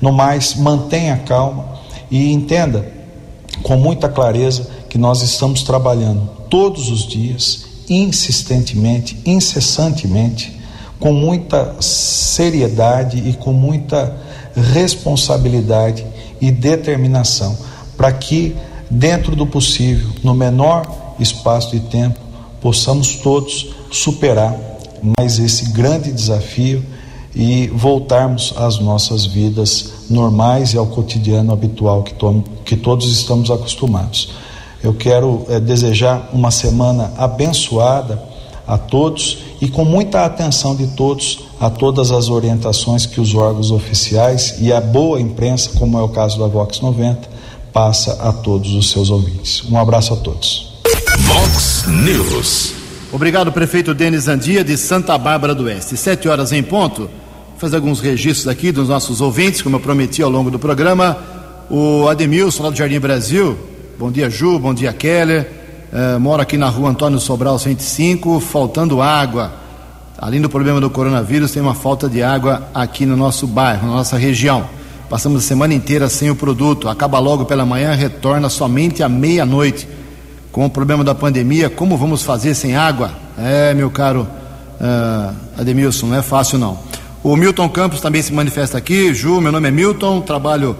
No 0.00 0.12
mais, 0.12 0.54
mantenha 0.54 1.16
calma 1.16 1.64
e 2.10 2.32
entenda 2.32 2.95
com 3.62 3.76
muita 3.76 4.08
clareza 4.08 4.68
que 4.88 4.98
nós 4.98 5.22
estamos 5.22 5.62
trabalhando 5.62 6.28
todos 6.48 6.88
os 6.88 7.06
dias, 7.06 7.64
insistentemente, 7.88 9.18
incessantemente, 9.24 10.58
com 10.98 11.12
muita 11.12 11.76
seriedade 11.80 13.28
e 13.28 13.34
com 13.34 13.52
muita 13.52 14.16
responsabilidade 14.54 16.04
e 16.40 16.50
determinação 16.50 17.56
para 17.96 18.12
que, 18.12 18.54
dentro 18.90 19.36
do 19.36 19.46
possível, 19.46 20.08
no 20.22 20.34
menor 20.34 21.14
espaço 21.18 21.70
de 21.70 21.80
tempo, 21.80 22.18
possamos 22.60 23.16
todos 23.16 23.74
superar 23.90 24.54
mais 25.18 25.38
esse 25.38 25.70
grande 25.70 26.12
desafio 26.12 26.84
e 27.36 27.66
voltarmos 27.66 28.54
às 28.56 28.78
nossas 28.78 29.26
vidas 29.26 29.92
normais 30.08 30.72
e 30.72 30.78
ao 30.78 30.86
cotidiano 30.86 31.52
habitual 31.52 32.02
que, 32.02 32.14
to 32.14 32.42
que 32.64 32.76
todos 32.76 33.12
estamos 33.12 33.50
acostumados. 33.50 34.30
Eu 34.82 34.94
quero 34.94 35.44
é, 35.50 35.60
desejar 35.60 36.30
uma 36.32 36.50
semana 36.50 37.12
abençoada 37.18 38.22
a 38.66 38.78
todos 38.78 39.38
e 39.60 39.68
com 39.68 39.84
muita 39.84 40.24
atenção 40.24 40.74
de 40.74 40.86
todos 40.88 41.40
a 41.60 41.68
todas 41.68 42.10
as 42.10 42.30
orientações 42.30 43.04
que 43.04 43.20
os 43.20 43.34
órgãos 43.34 43.70
oficiais 43.70 44.56
e 44.58 44.72
a 44.72 44.80
boa 44.80 45.20
imprensa, 45.20 45.70
como 45.78 45.98
é 45.98 46.02
o 46.02 46.08
caso 46.08 46.38
da 46.38 46.46
Vox 46.46 46.80
90, 46.80 47.28
passa 47.70 48.14
a 48.14 48.32
todos 48.32 48.72
os 48.72 48.90
seus 48.90 49.10
ouvintes. 49.10 49.62
Um 49.70 49.78
abraço 49.78 50.14
a 50.14 50.16
todos. 50.16 50.72
Vox 51.18 51.84
News. 51.86 52.72
Obrigado, 53.12 53.52
prefeito 53.52 53.94
Denis 53.94 54.26
Andia, 54.26 54.64
de 54.64 54.76
Santa 54.76 55.16
Bárbara 55.16 55.54
do 55.54 55.64
Oeste. 55.64 55.96
Sete 55.96 56.28
horas 56.28 56.52
em 56.52 56.62
ponto. 56.62 57.08
Fazer 57.58 57.76
alguns 57.76 58.00
registros 58.00 58.48
aqui 58.48 58.70
dos 58.70 58.88
nossos 58.88 59.20
ouvintes, 59.20 59.62
como 59.62 59.76
eu 59.76 59.80
prometi 59.80 60.22
ao 60.22 60.30
longo 60.30 60.50
do 60.50 60.58
programa. 60.58 61.16
O 61.70 62.06
Ademilson, 62.08 62.64
lá 62.64 62.70
do 62.70 62.76
Jardim 62.76 63.00
Brasil. 63.00 63.56
Bom 63.98 64.10
dia, 64.10 64.28
Ju. 64.28 64.58
Bom 64.58 64.74
dia, 64.74 64.92
Keller. 64.92 65.50
Uh, 65.90 66.20
moro 66.20 66.42
aqui 66.42 66.58
na 66.58 66.68
rua 66.68 66.90
Antônio 66.90 67.18
Sobral 67.18 67.58
105, 67.58 68.40
faltando 68.40 69.00
água. 69.00 69.52
Além 70.18 70.40
do 70.40 70.50
problema 70.50 70.80
do 70.80 70.90
coronavírus, 70.90 71.50
tem 71.50 71.62
uma 71.62 71.74
falta 71.74 72.08
de 72.10 72.22
água 72.22 72.68
aqui 72.74 73.06
no 73.06 73.16
nosso 73.16 73.46
bairro, 73.46 73.88
na 73.88 73.94
nossa 73.94 74.18
região. 74.18 74.68
Passamos 75.08 75.42
a 75.42 75.46
semana 75.46 75.72
inteira 75.72 76.10
sem 76.10 76.28
o 76.28 76.36
produto. 76.36 76.90
Acaba 76.90 77.18
logo 77.18 77.46
pela 77.46 77.64
manhã, 77.64 77.94
retorna 77.94 78.50
somente 78.50 79.02
à 79.02 79.08
meia-noite 79.08 79.88
com 80.52 80.64
o 80.64 80.70
problema 80.70 81.04
da 81.04 81.14
pandemia, 81.14 81.68
como 81.68 81.98
vamos 81.98 82.22
fazer 82.22 82.54
sem 82.54 82.76
água? 82.76 83.12
É, 83.38 83.74
meu 83.74 83.90
caro 83.90 84.26
uh, 84.80 85.34
Ademilson, 85.58 86.06
não 86.06 86.16
é 86.16 86.22
fácil 86.22 86.58
não. 86.58 86.78
O 87.28 87.34
Milton 87.34 87.68
Campos 87.68 88.00
também 88.00 88.22
se 88.22 88.32
manifesta 88.32 88.78
aqui. 88.78 89.12
Ju, 89.12 89.40
meu 89.40 89.50
nome 89.50 89.66
é 89.66 89.70
Milton, 89.72 90.20
trabalho 90.20 90.76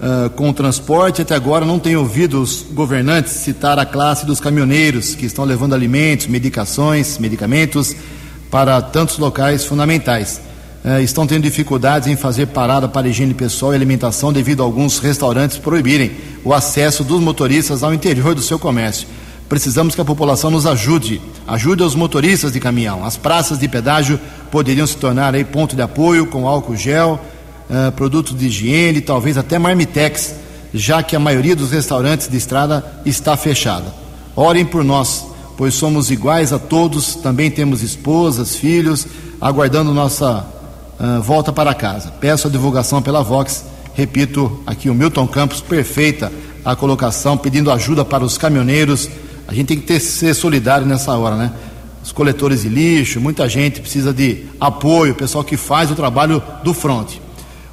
uh, 0.00 0.30
com 0.30 0.50
transporte. 0.50 1.20
Até 1.20 1.34
agora 1.34 1.66
não 1.66 1.78
tenho 1.78 2.00
ouvido 2.00 2.40
os 2.40 2.64
governantes 2.72 3.34
citar 3.34 3.78
a 3.78 3.84
classe 3.84 4.24
dos 4.24 4.40
caminhoneiros 4.40 5.14
que 5.14 5.26
estão 5.26 5.44
levando 5.44 5.74
alimentos, 5.74 6.26
medicações, 6.26 7.18
medicamentos 7.18 7.94
para 8.50 8.80
tantos 8.80 9.18
locais 9.18 9.66
fundamentais. 9.66 10.40
Uh, 10.82 11.02
estão 11.02 11.26
tendo 11.26 11.42
dificuldades 11.42 12.08
em 12.08 12.16
fazer 12.16 12.46
parada 12.46 12.88
para 12.88 13.06
higiene 13.06 13.34
pessoal 13.34 13.74
e 13.74 13.76
alimentação 13.76 14.32
devido 14.32 14.62
a 14.62 14.64
alguns 14.64 15.00
restaurantes 15.00 15.58
proibirem 15.58 16.12
o 16.42 16.54
acesso 16.54 17.04
dos 17.04 17.20
motoristas 17.20 17.82
ao 17.82 17.92
interior 17.92 18.34
do 18.34 18.40
seu 18.40 18.58
comércio. 18.58 19.06
Precisamos 19.50 19.96
que 19.96 20.00
a 20.00 20.04
população 20.04 20.48
nos 20.48 20.64
ajude, 20.64 21.20
ajude 21.44 21.82
os 21.82 21.96
motoristas 21.96 22.52
de 22.52 22.60
caminhão. 22.60 23.04
As 23.04 23.16
praças 23.16 23.58
de 23.58 23.66
pedágio 23.66 24.16
poderiam 24.48 24.86
se 24.86 24.96
tornar 24.96 25.34
aí 25.34 25.44
ponto 25.44 25.74
de 25.74 25.82
apoio 25.82 26.24
com 26.24 26.46
álcool 26.46 26.76
gel, 26.76 27.18
uh, 27.68 27.90
produtos 27.90 28.38
de 28.38 28.46
higiene, 28.46 29.00
talvez 29.00 29.36
até 29.36 29.58
marmitex, 29.58 30.36
já 30.72 31.02
que 31.02 31.16
a 31.16 31.18
maioria 31.18 31.56
dos 31.56 31.72
restaurantes 31.72 32.28
de 32.28 32.36
estrada 32.36 33.02
está 33.04 33.36
fechada. 33.36 33.92
Orem 34.36 34.64
por 34.64 34.84
nós, 34.84 35.26
pois 35.56 35.74
somos 35.74 36.12
iguais 36.12 36.52
a 36.52 36.58
todos, 36.60 37.16
também 37.16 37.50
temos 37.50 37.82
esposas, 37.82 38.54
filhos, 38.54 39.04
aguardando 39.40 39.92
nossa 39.92 40.46
uh, 41.00 41.20
volta 41.22 41.52
para 41.52 41.74
casa. 41.74 42.12
Peço 42.20 42.46
a 42.46 42.50
divulgação 42.50 43.02
pela 43.02 43.20
Vox, 43.20 43.64
repito 43.94 44.62
aqui 44.64 44.88
o 44.88 44.94
Milton 44.94 45.26
Campos, 45.26 45.60
perfeita 45.60 46.32
a 46.64 46.76
colocação, 46.76 47.36
pedindo 47.36 47.72
ajuda 47.72 48.04
para 48.04 48.22
os 48.22 48.38
caminhoneiros 48.38 49.10
a 49.50 49.52
gente 49.52 49.66
tem 49.66 49.80
que 49.80 49.84
ter, 49.84 49.98
ser 49.98 50.32
solidário 50.32 50.86
nessa 50.86 51.12
hora, 51.12 51.34
né? 51.34 51.50
Os 52.04 52.12
coletores 52.12 52.62
de 52.62 52.68
lixo, 52.68 53.20
muita 53.20 53.48
gente 53.48 53.80
precisa 53.80 54.12
de 54.12 54.44
apoio, 54.60 55.12
pessoal 55.12 55.42
que 55.42 55.56
faz 55.56 55.90
o 55.90 55.96
trabalho 55.96 56.40
do 56.62 56.72
fronte. 56.72 57.20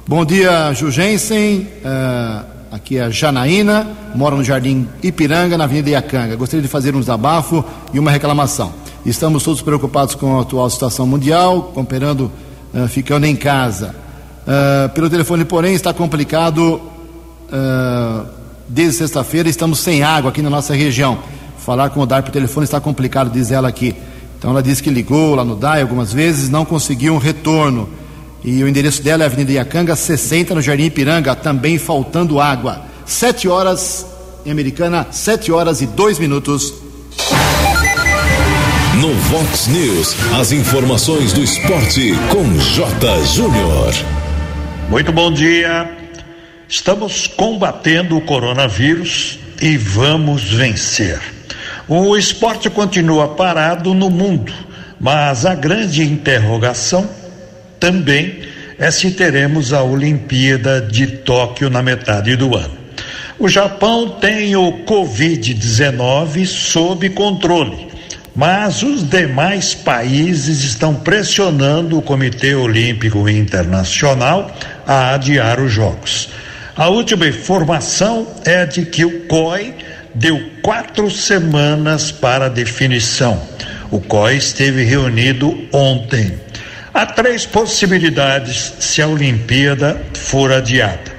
Bom 0.04 0.24
dia, 0.24 0.72
Jugensen. 0.74 1.68
Uh, 1.84 2.44
aqui 2.72 2.98
é 2.98 3.02
a 3.02 3.10
Janaína, 3.10 3.86
mora 4.16 4.34
no 4.34 4.42
Jardim 4.42 4.88
Ipiranga, 5.04 5.56
na 5.56 5.64
Avenida 5.64 5.90
Iacanga. 5.90 6.34
Gostaria 6.34 6.62
de 6.62 6.66
fazer 6.66 6.96
um 6.96 7.00
desabafo 7.00 7.64
e 7.94 7.98
uma 8.00 8.10
reclamação. 8.10 8.72
Estamos 9.06 9.44
todos 9.44 9.62
preocupados 9.62 10.16
com 10.16 10.36
a 10.36 10.42
atual 10.42 10.68
situação 10.68 11.06
mundial, 11.06 11.70
cooperando, 11.72 12.32
uh, 12.74 12.88
ficando 12.88 13.24
em 13.24 13.36
casa. 13.36 13.94
Uh, 14.42 14.88
pelo 14.88 15.08
telefone, 15.08 15.44
porém, 15.44 15.74
está 15.74 15.94
complicado. 15.94 16.80
desde 18.68 18.98
sexta-feira 18.98 19.48
estamos 19.48 19.78
sem 19.78 20.02
água 20.02 20.30
aqui 20.30 20.42
na 20.42 20.50
nossa 20.50 20.74
região. 20.74 21.18
Falar 21.68 21.90
com 21.90 22.00
o 22.00 22.06
DAI 22.06 22.22
por 22.22 22.30
telefone 22.30 22.64
está 22.64 22.80
complicado, 22.80 23.30
diz 23.30 23.50
ela 23.50 23.68
aqui. 23.68 23.94
Então 24.38 24.52
ela 24.52 24.62
disse 24.62 24.82
que 24.82 24.88
ligou 24.88 25.34
lá 25.34 25.44
no 25.44 25.54
DAI 25.54 25.82
algumas 25.82 26.10
vezes, 26.10 26.48
não 26.48 26.64
conseguiu 26.64 27.12
um 27.12 27.18
retorno. 27.18 27.90
E 28.42 28.64
o 28.64 28.68
endereço 28.68 29.02
dela 29.02 29.22
é 29.22 29.26
Avenida 29.26 29.52
Iacanga, 29.52 29.94
60, 29.94 30.54
no 30.54 30.62
Jardim 30.62 30.84
Ipiranga, 30.84 31.36
também 31.36 31.76
faltando 31.76 32.40
água. 32.40 32.84
Sete 33.04 33.48
horas 33.48 34.06
em 34.46 34.50
Americana, 34.50 35.08
sete 35.10 35.52
horas 35.52 35.82
e 35.82 35.86
dois 35.86 36.18
minutos. 36.18 36.72
No 38.98 39.12
Vox 39.12 39.66
News, 39.66 40.16
as 40.40 40.52
informações 40.52 41.34
do 41.34 41.44
esporte 41.44 42.14
com 42.30 42.50
J. 42.58 43.24
Júnior. 43.26 43.92
Muito 44.88 45.12
bom 45.12 45.30
dia. 45.30 45.94
Estamos 46.66 47.26
combatendo 47.26 48.16
o 48.16 48.22
coronavírus 48.22 49.38
e 49.60 49.76
vamos 49.76 50.50
vencer. 50.50 51.36
O 51.90 52.18
esporte 52.18 52.68
continua 52.68 53.28
parado 53.28 53.94
no 53.94 54.10
mundo, 54.10 54.52
mas 55.00 55.46
a 55.46 55.54
grande 55.54 56.02
interrogação 56.02 57.08
também 57.80 58.40
é 58.78 58.90
se 58.90 59.10
teremos 59.12 59.72
a 59.72 59.82
Olimpíada 59.82 60.82
de 60.82 61.06
Tóquio 61.06 61.70
na 61.70 61.82
metade 61.82 62.36
do 62.36 62.54
ano. 62.54 62.76
O 63.38 63.48
Japão 63.48 64.10
tem 64.20 64.54
o 64.54 64.84
Covid-19 64.84 66.44
sob 66.44 67.08
controle, 67.08 67.88
mas 68.36 68.82
os 68.82 69.08
demais 69.08 69.74
países 69.74 70.64
estão 70.64 70.94
pressionando 70.94 71.96
o 71.96 72.02
Comitê 72.02 72.54
Olímpico 72.54 73.26
Internacional 73.30 74.54
a 74.86 75.14
adiar 75.14 75.58
os 75.58 75.72
Jogos. 75.72 76.28
A 76.76 76.88
última 76.88 77.26
informação 77.26 78.26
é 78.44 78.66
de 78.66 78.84
que 78.84 79.06
o 79.06 79.20
COI 79.20 79.87
deu 80.14 80.50
quatro 80.62 81.10
semanas 81.10 82.10
para 82.10 82.48
definição. 82.48 83.40
O 83.90 84.00
COI 84.00 84.36
esteve 84.36 84.84
reunido 84.84 85.66
ontem. 85.72 86.34
Há 86.92 87.06
três 87.06 87.46
possibilidades 87.46 88.74
se 88.80 89.00
a 89.00 89.08
Olimpíada 89.08 90.00
for 90.14 90.52
adiada: 90.52 91.12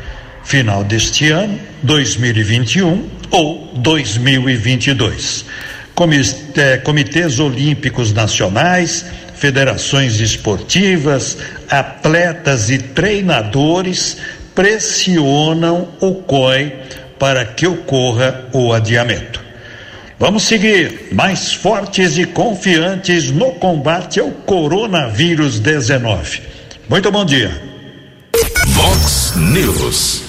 final 0.44 0.84
deste 0.84 1.32
ano, 1.32 1.60
2021 1.84 3.10
ou 3.32 3.72
2022. 3.76 5.46
Comitê, 5.96 6.78
comitês 6.78 7.40
Olímpicos 7.40 8.14
Nacionais, 8.14 9.06
federações 9.36 10.20
esportivas, 10.20 11.38
atletas 11.70 12.70
e 12.70 12.78
treinadores 12.78 14.18
pressionam 14.54 15.88
o 16.02 16.16
COI 16.16 16.74
para 17.20 17.46
que 17.46 17.68
ocorra 17.68 18.46
o 18.54 18.74
adiamento. 18.74 19.44
Vamos 20.18 20.44
seguir 20.44 21.10
mais 21.14 21.54
fortes 21.54 22.18
e 22.18 22.26
confiantes 22.26 23.30
no 23.32 23.52
combate 23.54 24.20
ao 24.20 24.32
coronavírus 24.32 25.60
19. 25.60 26.42
Muito 26.90 27.12
bom 27.12 27.24
dia. 27.24 27.62
Vox 28.70 29.34
News. 29.36 30.24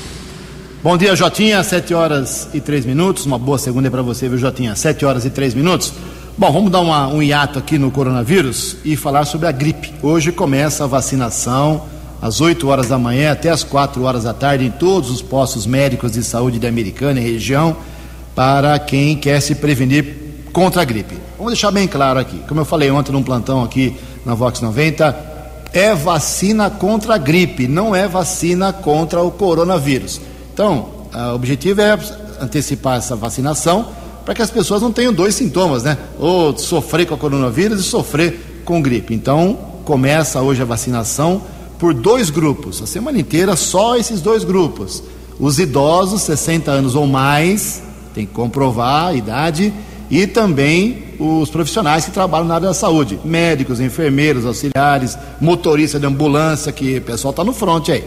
Bom 0.82 0.96
dia, 0.96 1.14
Jotinha. 1.16 1.62
Sete 1.62 1.92
horas 1.92 2.48
e 2.54 2.60
três 2.60 2.84
minutos. 2.86 3.26
Uma 3.26 3.38
boa 3.38 3.58
segunda 3.58 3.90
para 3.90 4.02
você, 4.02 4.28
viu, 4.28 4.38
Jotinha? 4.38 4.74
Sete 4.74 5.04
horas 5.04 5.24
e 5.24 5.30
três 5.30 5.54
minutos. 5.54 5.92
Bom, 6.38 6.50
vamos 6.52 6.70
dar 6.70 6.80
uma, 6.80 7.06
um 7.08 7.22
hiato 7.22 7.58
aqui 7.58 7.76
no 7.76 7.90
coronavírus 7.90 8.76
e 8.84 8.96
falar 8.96 9.24
sobre 9.24 9.46
a 9.46 9.52
gripe. 9.52 9.92
Hoje 10.02 10.32
começa 10.32 10.84
a 10.84 10.86
vacinação 10.86 11.84
às 12.20 12.40
8 12.40 12.68
horas 12.68 12.88
da 12.88 12.98
manhã 12.98 13.32
até 13.32 13.50
às 13.50 13.64
4 13.64 14.02
horas 14.02 14.24
da 14.24 14.34
tarde 14.34 14.64
em 14.64 14.70
todos 14.70 15.10
os 15.10 15.22
postos 15.22 15.66
médicos 15.66 16.12
de 16.12 16.22
saúde 16.22 16.58
da 16.58 16.68
Americana 16.68 17.20
e 17.20 17.32
região 17.32 17.76
para 18.34 18.78
quem 18.78 19.16
quer 19.16 19.40
se 19.40 19.54
prevenir 19.54 20.16
contra 20.52 20.82
a 20.82 20.84
gripe. 20.84 21.16
Vamos 21.36 21.52
deixar 21.52 21.70
bem 21.70 21.88
claro 21.88 22.18
aqui, 22.18 22.38
como 22.48 22.60
eu 22.60 22.64
falei 22.64 22.90
ontem 22.90 23.12
num 23.12 23.22
plantão 23.22 23.62
aqui 23.62 23.96
na 24.24 24.34
Vox 24.34 24.60
90, 24.60 25.28
é 25.72 25.94
vacina 25.94 26.68
contra 26.68 27.14
a 27.14 27.18
gripe, 27.18 27.68
não 27.68 27.94
é 27.94 28.08
vacina 28.08 28.72
contra 28.72 29.22
o 29.22 29.30
coronavírus. 29.30 30.20
Então, 30.52 30.88
o 31.14 31.34
objetivo 31.34 31.80
é 31.80 31.98
antecipar 32.40 32.98
essa 32.98 33.14
vacinação 33.14 33.86
para 34.24 34.34
que 34.34 34.42
as 34.42 34.50
pessoas 34.50 34.82
não 34.82 34.92
tenham 34.92 35.12
dois 35.12 35.34
sintomas, 35.34 35.84
né? 35.84 35.96
Ou 36.18 36.56
sofrer 36.58 37.06
com 37.06 37.14
o 37.14 37.18
coronavírus 37.18 37.80
e 37.80 37.82
sofrer 37.84 38.62
com 38.64 38.82
gripe. 38.82 39.14
Então, 39.14 39.58
começa 39.84 40.40
hoje 40.40 40.60
a 40.60 40.64
vacinação 40.64 41.42
por 41.80 41.94
dois 41.94 42.28
grupos, 42.28 42.82
a 42.82 42.86
semana 42.86 43.18
inteira 43.18 43.56
só 43.56 43.96
esses 43.96 44.20
dois 44.20 44.44
grupos. 44.44 45.02
Os 45.38 45.58
idosos, 45.58 46.20
60 46.20 46.70
anos 46.70 46.94
ou 46.94 47.06
mais, 47.06 47.82
tem 48.14 48.26
que 48.26 48.32
comprovar 48.32 49.06
a 49.06 49.14
idade, 49.14 49.72
e 50.10 50.26
também 50.26 51.04
os 51.18 51.48
profissionais 51.48 52.04
que 52.04 52.10
trabalham 52.10 52.46
na 52.46 52.56
área 52.56 52.68
da 52.68 52.74
saúde, 52.74 53.18
médicos, 53.24 53.80
enfermeiros, 53.80 54.44
auxiliares, 54.44 55.16
motorista 55.40 55.98
de 55.98 56.04
ambulância, 56.04 56.70
que 56.70 56.98
o 56.98 57.02
pessoal 57.02 57.30
está 57.30 57.42
no 57.42 57.54
front 57.54 57.88
aí. 57.88 58.04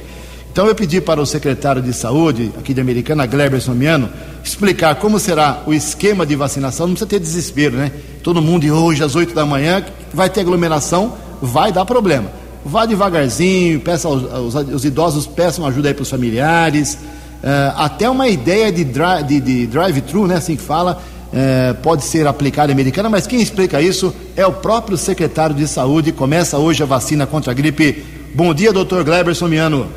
Então 0.52 0.68
eu 0.68 0.76
pedi 0.76 1.02
para 1.02 1.20
o 1.20 1.26
secretário 1.26 1.82
de 1.82 1.94
saúde 1.94 2.52
aqui 2.60 2.76
de 2.76 2.82
Americana, 2.82 3.26
Gleber 3.26 3.60
Somiano, 3.60 4.08
explicar 4.44 4.96
como 4.98 5.18
será 5.18 5.64
o 5.66 5.74
esquema 5.74 6.28
de 6.28 6.36
vacinação. 6.36 6.86
Não 6.86 6.94
precisa 6.94 7.10
ter 7.10 7.20
desespero, 7.20 7.76
né? 7.76 7.92
Todo 8.22 8.40
mundo 8.40 8.68
hoje 8.72 9.04
às 9.04 9.16
8 9.16 9.34
da 9.34 9.48
manhã 9.48 9.84
vai 10.14 10.30
ter 10.30 10.42
aglomeração, 10.42 11.14
vai 11.42 11.72
dar 11.72 11.86
problema. 11.86 12.43
Vá 12.66 12.86
devagarzinho, 12.86 13.80
peça 13.82 14.08
aos, 14.08 14.32
aos, 14.32 14.56
os 14.56 14.86
idosos 14.86 15.28
peçam 15.28 15.66
ajuda 15.66 15.90
aí 15.90 15.94
para 15.94 16.04
os 16.04 16.10
familiares. 16.10 16.94
Uh, 16.96 17.76
até 17.76 18.10
uma 18.10 18.30
ideia 18.30 18.72
de, 18.72 18.86
dri 18.86 19.24
de, 19.28 19.40
de 19.42 19.68
drive-thru, 19.68 20.28
né? 20.28 20.36
Assim 20.36 20.56
que 20.56 20.62
fala, 20.62 21.04
uh, 21.28 21.76
pode 21.82 22.06
ser 22.06 22.26
aplicada 22.26 22.72
em 22.72 22.76
Americana, 22.76 23.10
mas 23.10 23.28
quem 23.28 23.42
explica 23.42 23.82
isso 23.82 24.16
é 24.38 24.46
o 24.46 24.54
próprio 24.54 24.98
secretário 24.98 25.54
de 25.54 25.68
saúde. 25.68 26.14
Começa 26.14 26.58
hoje 26.58 26.82
a 26.82 26.86
vacina 26.86 27.28
contra 27.28 27.52
a 27.52 27.54
gripe. 27.54 28.06
Bom 28.34 28.54
dia, 28.54 28.72
doutor 28.72 29.04
Gleber 29.04 29.36
Somiano. 29.36 29.88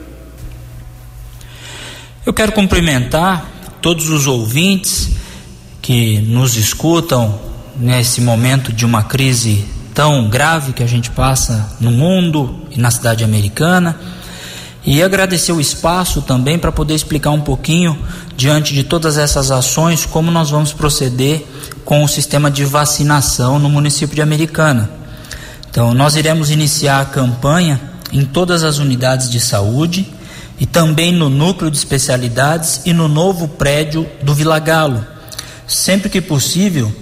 Eu 2.25 2.33
quero 2.33 2.51
cumprimentar 2.51 3.49
todos 3.81 4.09
os 4.09 4.27
ouvintes 4.27 5.11
que 5.81 6.19
nos 6.23 6.57
escutam 6.57 7.39
nesse 7.77 8.21
momento 8.21 8.73
de 8.73 8.85
uma 8.85 9.05
crise 9.05 9.65
tão 9.97 10.29
grave 10.29 10.75
que 10.75 10.83
a 10.83 10.87
gente 10.87 11.11
passa 11.11 11.71
no 11.81 11.91
mundo 11.91 12.55
e 12.71 12.79
na 12.79 12.91
cidade 12.91 13.25
americana. 13.25 13.97
E 14.85 15.03
agradecer 15.03 15.53
o 15.53 15.61
espaço 15.61 16.21
também 16.21 16.59
para 16.59 16.71
poder 16.71 16.95
explicar 16.95 17.31
um 17.31 17.41
pouquinho, 17.41 17.99
diante 18.37 18.75
de 18.75 18.85
todas 18.85 19.17
essas 19.17 19.51
ações, 19.51 20.05
como 20.05 20.31
nós 20.31 20.51
vamos 20.51 20.75
proceder 20.75 21.47
com 21.83 22.05
o 22.05 22.09
sistema 22.09 22.51
de 22.51 22.63
vacinação 22.67 23.59
no 23.59 23.71
município 23.71 24.15
de 24.15 24.21
Americana. 24.21 24.91
Então, 25.71 25.95
nós 25.95 26.15
iremos 26.15 26.51
iniciar 26.51 27.01
a 27.01 27.07
campanha 27.07 27.81
em 28.13 28.23
todas 28.23 28.63
as 28.65 28.77
unidades 28.77 29.31
de 29.31 29.41
saúde 29.41 30.13
e 30.61 30.67
também 30.67 31.11
no 31.11 31.31
núcleo 31.31 31.71
de 31.71 31.79
especialidades 31.79 32.83
e 32.85 32.93
no 32.93 33.09
novo 33.09 33.49
prédio 33.49 34.07
do 34.23 34.35
Vila 34.35 34.59
Galo. 34.59 35.05
Sempre 35.67 36.11
que 36.11 36.21
possível, 36.21 36.95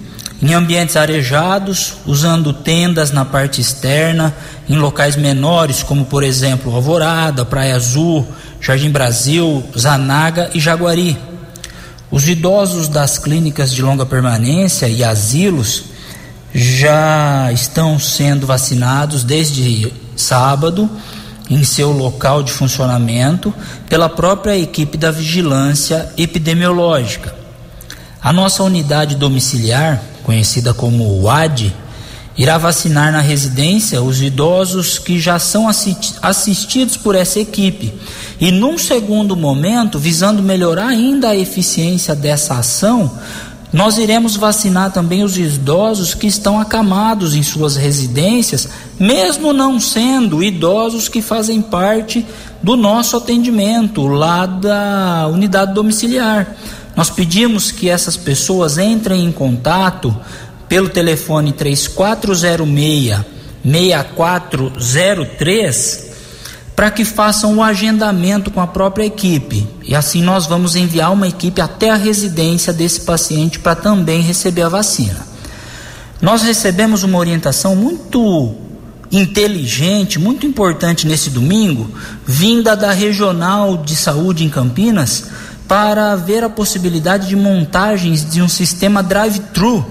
em 0.45 0.53
ambientes 0.53 0.95
arejados, 0.95 1.95
usando 2.05 2.53
tendas 2.53 3.09
na 3.09 3.25
parte 3.25 3.59
externa, 3.59 4.31
em 4.69 4.77
locais 4.77 5.15
menores, 5.15 5.81
como 5.81 6.05
por 6.05 6.21
exemplo 6.21 6.75
Alvorada, 6.75 7.43
Praia 7.43 7.75
Azul, 7.75 8.27
Jardim 8.61 8.91
Brasil, 8.91 9.63
Zanaga 9.75 10.51
e 10.53 10.59
Jaguari. 10.59 11.17
Os 12.11 12.27
idosos 12.27 12.87
das 12.87 13.17
clínicas 13.17 13.73
de 13.73 13.81
longa 13.81 14.05
permanência 14.05 14.87
e 14.87 15.03
asilos 15.03 15.85
já 16.53 17.51
estão 17.51 17.97
sendo 17.97 18.45
vacinados 18.45 19.23
desde 19.23 19.91
sábado 20.15 20.87
em 21.49 21.63
seu 21.63 21.91
local 21.91 22.43
de 22.43 22.51
funcionamento 22.51 23.51
pela 23.89 24.07
própria 24.07 24.55
equipe 24.55 24.95
da 24.95 25.09
vigilância 25.09 26.07
epidemiológica. 26.15 27.33
A 28.21 28.31
nossa 28.31 28.61
unidade 28.61 29.15
domiciliar, 29.15 29.99
conhecida 30.25 30.73
como 30.73 31.21
UAD, 31.21 31.73
irá 32.37 32.57
vacinar 32.57 33.11
na 33.13 33.21
residência 33.21 34.01
os 34.01 34.21
idosos 34.21 34.99
que 34.99 35.19
já 35.19 35.39
são 35.39 35.67
assistidos 36.21 36.97
por 36.97 37.15
essa 37.15 37.39
equipe. 37.39 37.93
E 38.41 38.51
num 38.51 38.77
segundo 38.77 39.35
momento, 39.35 39.97
visando 39.97 40.43
melhorar 40.43 40.87
ainda 40.87 41.29
a 41.29 41.35
eficiência 41.35 42.13
dessa 42.13 42.55
ação, 42.55 43.09
nós 43.71 43.97
iremos 43.97 44.35
vacinar 44.35 44.91
também 44.91 45.23
os 45.23 45.37
idosos 45.37 46.13
que 46.13 46.27
estão 46.27 46.59
acamados 46.59 47.35
em 47.35 47.43
suas 47.43 47.75
residências, 47.75 48.67
mesmo 48.99 49.53
não 49.53 49.79
sendo 49.79 50.43
idosos 50.43 51.07
que 51.07 51.21
fazem 51.21 51.61
parte 51.61 52.25
do 52.63 52.75
nosso 52.75 53.17
atendimento 53.17 54.07
lá 54.07 54.45
da 54.45 55.27
unidade 55.31 55.73
domiciliar. 55.73 56.55
Nós 56.95 57.09
pedimos 57.09 57.71
que 57.71 57.89
essas 57.89 58.15
pessoas 58.15 58.77
entrem 58.77 59.25
em 59.25 59.31
contato 59.31 60.15
pelo 60.67 60.89
telefone 60.89 61.51
3406 61.51 63.21
6403 63.63 66.05
para 66.75 66.91
que 66.91 67.05
façam 67.05 67.55
o 67.55 67.63
agendamento 67.63 68.51
com 68.51 68.59
a 68.59 68.67
própria 68.67 69.05
equipe. 69.05 69.65
E 69.83 69.95
assim 69.95 70.21
nós 70.21 70.45
vamos 70.45 70.75
enviar 70.75 71.13
uma 71.13 71.27
equipe 71.27 71.61
até 71.61 71.89
a 71.89 71.95
residência 71.95 72.73
desse 72.73 73.01
paciente 73.01 73.59
para 73.59 73.75
também 73.75 74.21
receber 74.21 74.63
a 74.63 74.69
vacina. 74.69 75.25
Nós 76.21 76.43
recebemos 76.43 77.03
uma 77.03 77.17
orientação 77.17 77.75
muito 77.75 78.55
inteligente, 79.11 80.19
muito 80.19 80.45
importante 80.45 81.07
nesse 81.07 81.29
domingo, 81.29 81.89
vinda 82.25 82.75
da 82.75 82.91
Regional 82.91 83.77
de 83.77 83.95
Saúde 83.95 84.43
em 84.43 84.49
Campinas, 84.49 85.25
para 85.67 86.15
ver 86.15 86.43
a 86.43 86.49
possibilidade 86.49 87.27
de 87.27 87.35
montagens 87.35 88.29
de 88.29 88.41
um 88.41 88.47
sistema 88.47 89.01
drive-thru 89.01 89.85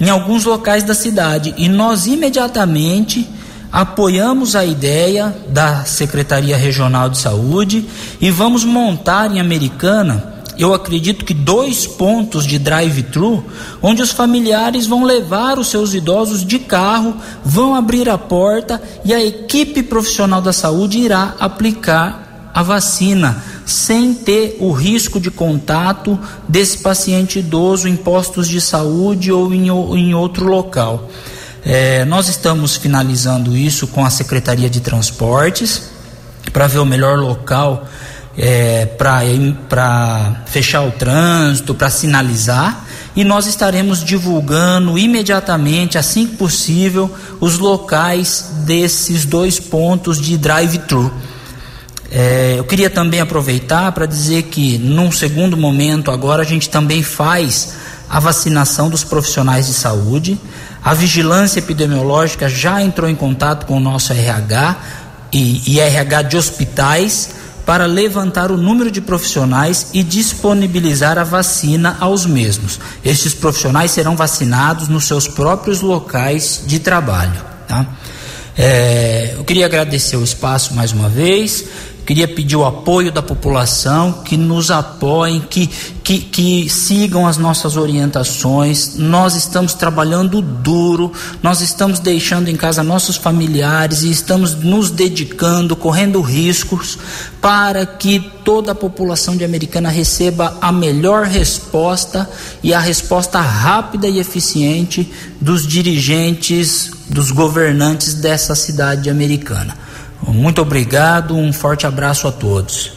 em 0.00 0.10
alguns 0.10 0.44
locais 0.44 0.82
da 0.82 0.94
cidade. 0.94 1.54
E 1.56 1.68
nós 1.68 2.06
imediatamente 2.06 3.28
apoiamos 3.72 4.56
a 4.56 4.64
ideia 4.64 5.34
da 5.48 5.84
Secretaria 5.84 6.56
Regional 6.56 7.08
de 7.08 7.18
Saúde 7.18 7.86
e 8.20 8.30
vamos 8.30 8.64
montar 8.64 9.30
em 9.30 9.40
Americana, 9.40 10.36
eu 10.58 10.72
acredito 10.72 11.24
que 11.24 11.34
dois 11.34 11.86
pontos 11.86 12.46
de 12.46 12.58
drive-thru, 12.58 13.44
onde 13.82 14.00
os 14.00 14.10
familiares 14.10 14.86
vão 14.86 15.04
levar 15.04 15.58
os 15.58 15.68
seus 15.68 15.92
idosos 15.92 16.44
de 16.44 16.58
carro, 16.58 17.16
vão 17.44 17.74
abrir 17.74 18.08
a 18.08 18.16
porta 18.16 18.82
e 19.04 19.12
a 19.12 19.22
equipe 19.22 19.82
profissional 19.82 20.40
da 20.40 20.54
saúde 20.54 20.98
irá 20.98 21.34
aplicar 21.38 22.25
a 22.56 22.62
vacina, 22.62 23.44
sem 23.66 24.14
ter 24.14 24.56
o 24.58 24.72
risco 24.72 25.20
de 25.20 25.30
contato 25.30 26.18
desse 26.48 26.78
paciente 26.78 27.40
idoso 27.40 27.86
em 27.86 27.94
postos 27.94 28.48
de 28.48 28.62
saúde 28.62 29.30
ou 29.30 29.52
em, 29.52 29.66
em 29.68 30.14
outro 30.14 30.46
local. 30.46 31.10
É, 31.62 32.06
nós 32.06 32.28
estamos 32.28 32.74
finalizando 32.74 33.54
isso 33.54 33.86
com 33.88 34.06
a 34.06 34.08
Secretaria 34.08 34.70
de 34.70 34.80
Transportes 34.80 35.90
para 36.50 36.66
ver 36.66 36.78
o 36.78 36.86
melhor 36.86 37.18
local 37.18 37.86
é, 38.38 38.86
para 38.86 40.42
fechar 40.46 40.80
o 40.80 40.92
trânsito, 40.92 41.74
para 41.74 41.90
sinalizar, 41.90 42.86
e 43.14 43.22
nós 43.22 43.46
estaremos 43.46 44.02
divulgando 44.02 44.98
imediatamente, 44.98 45.98
assim 45.98 46.26
que 46.26 46.36
possível, 46.36 47.14
os 47.38 47.58
locais 47.58 48.50
desses 48.64 49.26
dois 49.26 49.60
pontos 49.60 50.18
de 50.18 50.38
drive-thru. 50.38 51.12
É, 52.10 52.54
eu 52.58 52.64
queria 52.64 52.88
também 52.88 53.20
aproveitar 53.20 53.90
para 53.92 54.06
dizer 54.06 54.44
que, 54.44 54.78
num 54.78 55.10
segundo 55.10 55.56
momento, 55.56 56.10
agora 56.10 56.42
a 56.42 56.46
gente 56.46 56.68
também 56.68 57.02
faz 57.02 57.74
a 58.08 58.20
vacinação 58.20 58.88
dos 58.88 59.02
profissionais 59.02 59.66
de 59.66 59.74
saúde. 59.74 60.38
A 60.82 60.94
vigilância 60.94 61.58
epidemiológica 61.58 62.48
já 62.48 62.80
entrou 62.80 63.10
em 63.10 63.14
contato 63.14 63.66
com 63.66 63.76
o 63.76 63.80
nosso 63.80 64.12
RH 64.12 64.76
e, 65.32 65.74
e 65.74 65.80
RH 65.80 66.22
de 66.22 66.36
hospitais 66.36 67.30
para 67.66 67.84
levantar 67.84 68.52
o 68.52 68.56
número 68.56 68.92
de 68.92 69.00
profissionais 69.00 69.88
e 69.92 70.04
disponibilizar 70.04 71.18
a 71.18 71.24
vacina 71.24 71.96
aos 71.98 72.24
mesmos. 72.24 72.78
Estes 73.04 73.34
profissionais 73.34 73.90
serão 73.90 74.14
vacinados 74.14 74.86
nos 74.86 75.04
seus 75.04 75.26
próprios 75.26 75.80
locais 75.80 76.62
de 76.64 76.78
trabalho. 76.78 77.44
Tá? 77.66 77.84
É, 78.56 79.34
eu 79.36 79.42
queria 79.42 79.66
agradecer 79.66 80.16
o 80.16 80.22
espaço 80.22 80.72
mais 80.74 80.92
uma 80.92 81.08
vez 81.08 81.64
Queria 82.06 82.28
pedir 82.28 82.54
o 82.54 82.64
apoio 82.64 83.10
da 83.10 83.20
população, 83.20 84.22
que 84.24 84.36
nos 84.36 84.70
apoiem, 84.70 85.40
que, 85.40 85.66
que, 86.04 86.20
que 86.20 86.70
sigam 86.70 87.26
as 87.26 87.36
nossas 87.36 87.76
orientações. 87.76 88.94
Nós 88.94 89.34
estamos 89.34 89.74
trabalhando 89.74 90.40
duro, 90.40 91.12
nós 91.42 91.60
estamos 91.60 91.98
deixando 91.98 92.48
em 92.48 92.54
casa 92.54 92.84
nossos 92.84 93.16
familiares 93.16 94.04
e 94.04 94.10
estamos 94.12 94.54
nos 94.54 94.88
dedicando, 94.88 95.74
correndo 95.74 96.20
riscos, 96.20 96.96
para 97.40 97.84
que 97.84 98.20
toda 98.44 98.70
a 98.70 98.74
população 98.74 99.36
de 99.36 99.44
Americana 99.44 99.88
receba 99.88 100.56
a 100.60 100.70
melhor 100.70 101.24
resposta 101.24 102.30
e 102.62 102.72
a 102.72 102.78
resposta 102.78 103.40
rápida 103.40 104.06
e 104.06 104.20
eficiente 104.20 105.12
dos 105.40 105.66
dirigentes, 105.66 106.92
dos 107.10 107.32
governantes 107.32 108.14
dessa 108.14 108.54
cidade 108.54 109.10
americana. 109.10 109.86
Muito 110.22 110.62
obrigado, 110.62 111.34
um 111.34 111.52
forte 111.52 111.86
abraço 111.86 112.26
a 112.26 112.32
todos. 112.32 112.92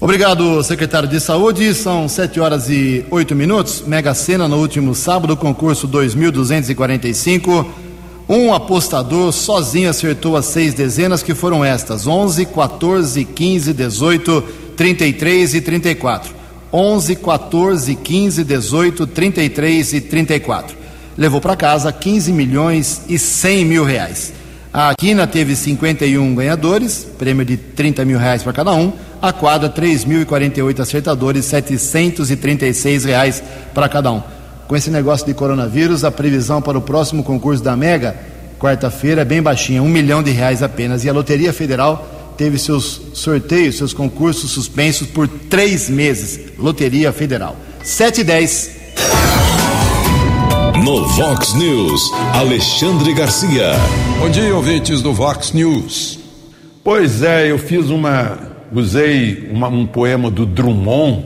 Obrigado, 0.00 0.62
secretário 0.64 1.06
de 1.06 1.20
Saúde. 1.20 1.74
São 1.74 2.08
7 2.08 2.40
horas 2.40 2.70
e 2.70 3.04
8 3.10 3.34
minutos. 3.34 3.84
Mega 3.86 4.14
Sena 4.14 4.48
no 4.48 4.56
último 4.56 4.94
sábado, 4.94 5.36
concurso 5.36 5.86
2245. 5.86 7.66
Um 8.26 8.54
apostador 8.54 9.30
sozinho 9.30 9.90
acertou 9.90 10.36
as 10.36 10.46
seis 10.46 10.72
dezenas 10.72 11.22
que 11.22 11.34
foram 11.34 11.62
estas: 11.62 12.06
11, 12.06 12.46
14, 12.46 13.24
15, 13.26 13.74
18, 13.74 14.42
33 14.74 15.54
e 15.54 15.60
34. 15.60 16.34
11, 16.72 17.16
14, 17.16 17.94
15, 17.96 18.44
18, 18.44 19.06
33 19.06 19.92
e 19.92 20.00
34. 20.00 20.76
Levou 21.18 21.42
para 21.42 21.56
casa 21.56 21.92
15 21.92 22.32
milhões 22.32 23.02
e 23.06 23.18
100 23.18 23.64
mil 23.66 23.84
reais. 23.84 24.32
A 24.72 24.94
Quina 24.94 25.26
teve 25.26 25.56
51 25.56 26.32
ganhadores, 26.32 27.04
prêmio 27.18 27.44
de 27.44 27.56
30 27.56 28.04
mil 28.04 28.18
reais 28.18 28.44
para 28.44 28.52
cada 28.52 28.72
um. 28.72 28.92
A 29.20 29.32
quadra, 29.32 29.68
3.048 29.68 30.78
acertadores, 30.78 31.44
736 31.46 33.04
reais 33.04 33.42
para 33.74 33.88
cada 33.88 34.12
um. 34.12 34.22
Com 34.68 34.76
esse 34.76 34.88
negócio 34.88 35.26
de 35.26 35.34
coronavírus, 35.34 36.04
a 36.04 36.10
previsão 36.12 36.62
para 36.62 36.78
o 36.78 36.80
próximo 36.80 37.24
concurso 37.24 37.64
da 37.64 37.74
Mega, 37.74 38.14
quarta-feira, 38.60 39.22
é 39.22 39.24
bem 39.24 39.42
baixinha, 39.42 39.82
um 39.82 39.88
milhão 39.88 40.22
de 40.22 40.30
reais 40.30 40.62
apenas. 40.62 41.04
E 41.04 41.10
a 41.10 41.12
Loteria 41.12 41.52
Federal 41.52 42.34
teve 42.38 42.56
seus 42.56 43.02
sorteios, 43.12 43.76
seus 43.76 43.92
concursos 43.92 44.52
suspensos 44.52 45.08
por 45.08 45.26
três 45.26 45.90
meses. 45.90 46.52
Loteria 46.56 47.12
Federal. 47.12 47.56
7 47.82 48.20
e 48.20 48.24
10. 48.24 48.79
No 50.84 51.06
Vox 51.06 51.52
News, 51.54 52.10
Alexandre 52.32 53.12
Garcia. 53.12 53.72
Bom 54.18 54.30
dia, 54.30 54.54
ouvintes 54.54 55.02
do 55.02 55.12
Vox 55.12 55.52
News. 55.52 56.18
Pois 56.82 57.22
é, 57.22 57.50
eu 57.50 57.58
fiz 57.58 57.90
uma. 57.90 58.38
Usei 58.72 59.50
uma, 59.52 59.68
um 59.68 59.86
poema 59.86 60.30
do 60.30 60.46
Drummond 60.46 61.24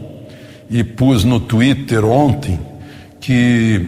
e 0.68 0.82
pus 0.82 1.22
no 1.22 1.38
Twitter 1.38 2.04
ontem 2.04 2.58
que 3.20 3.86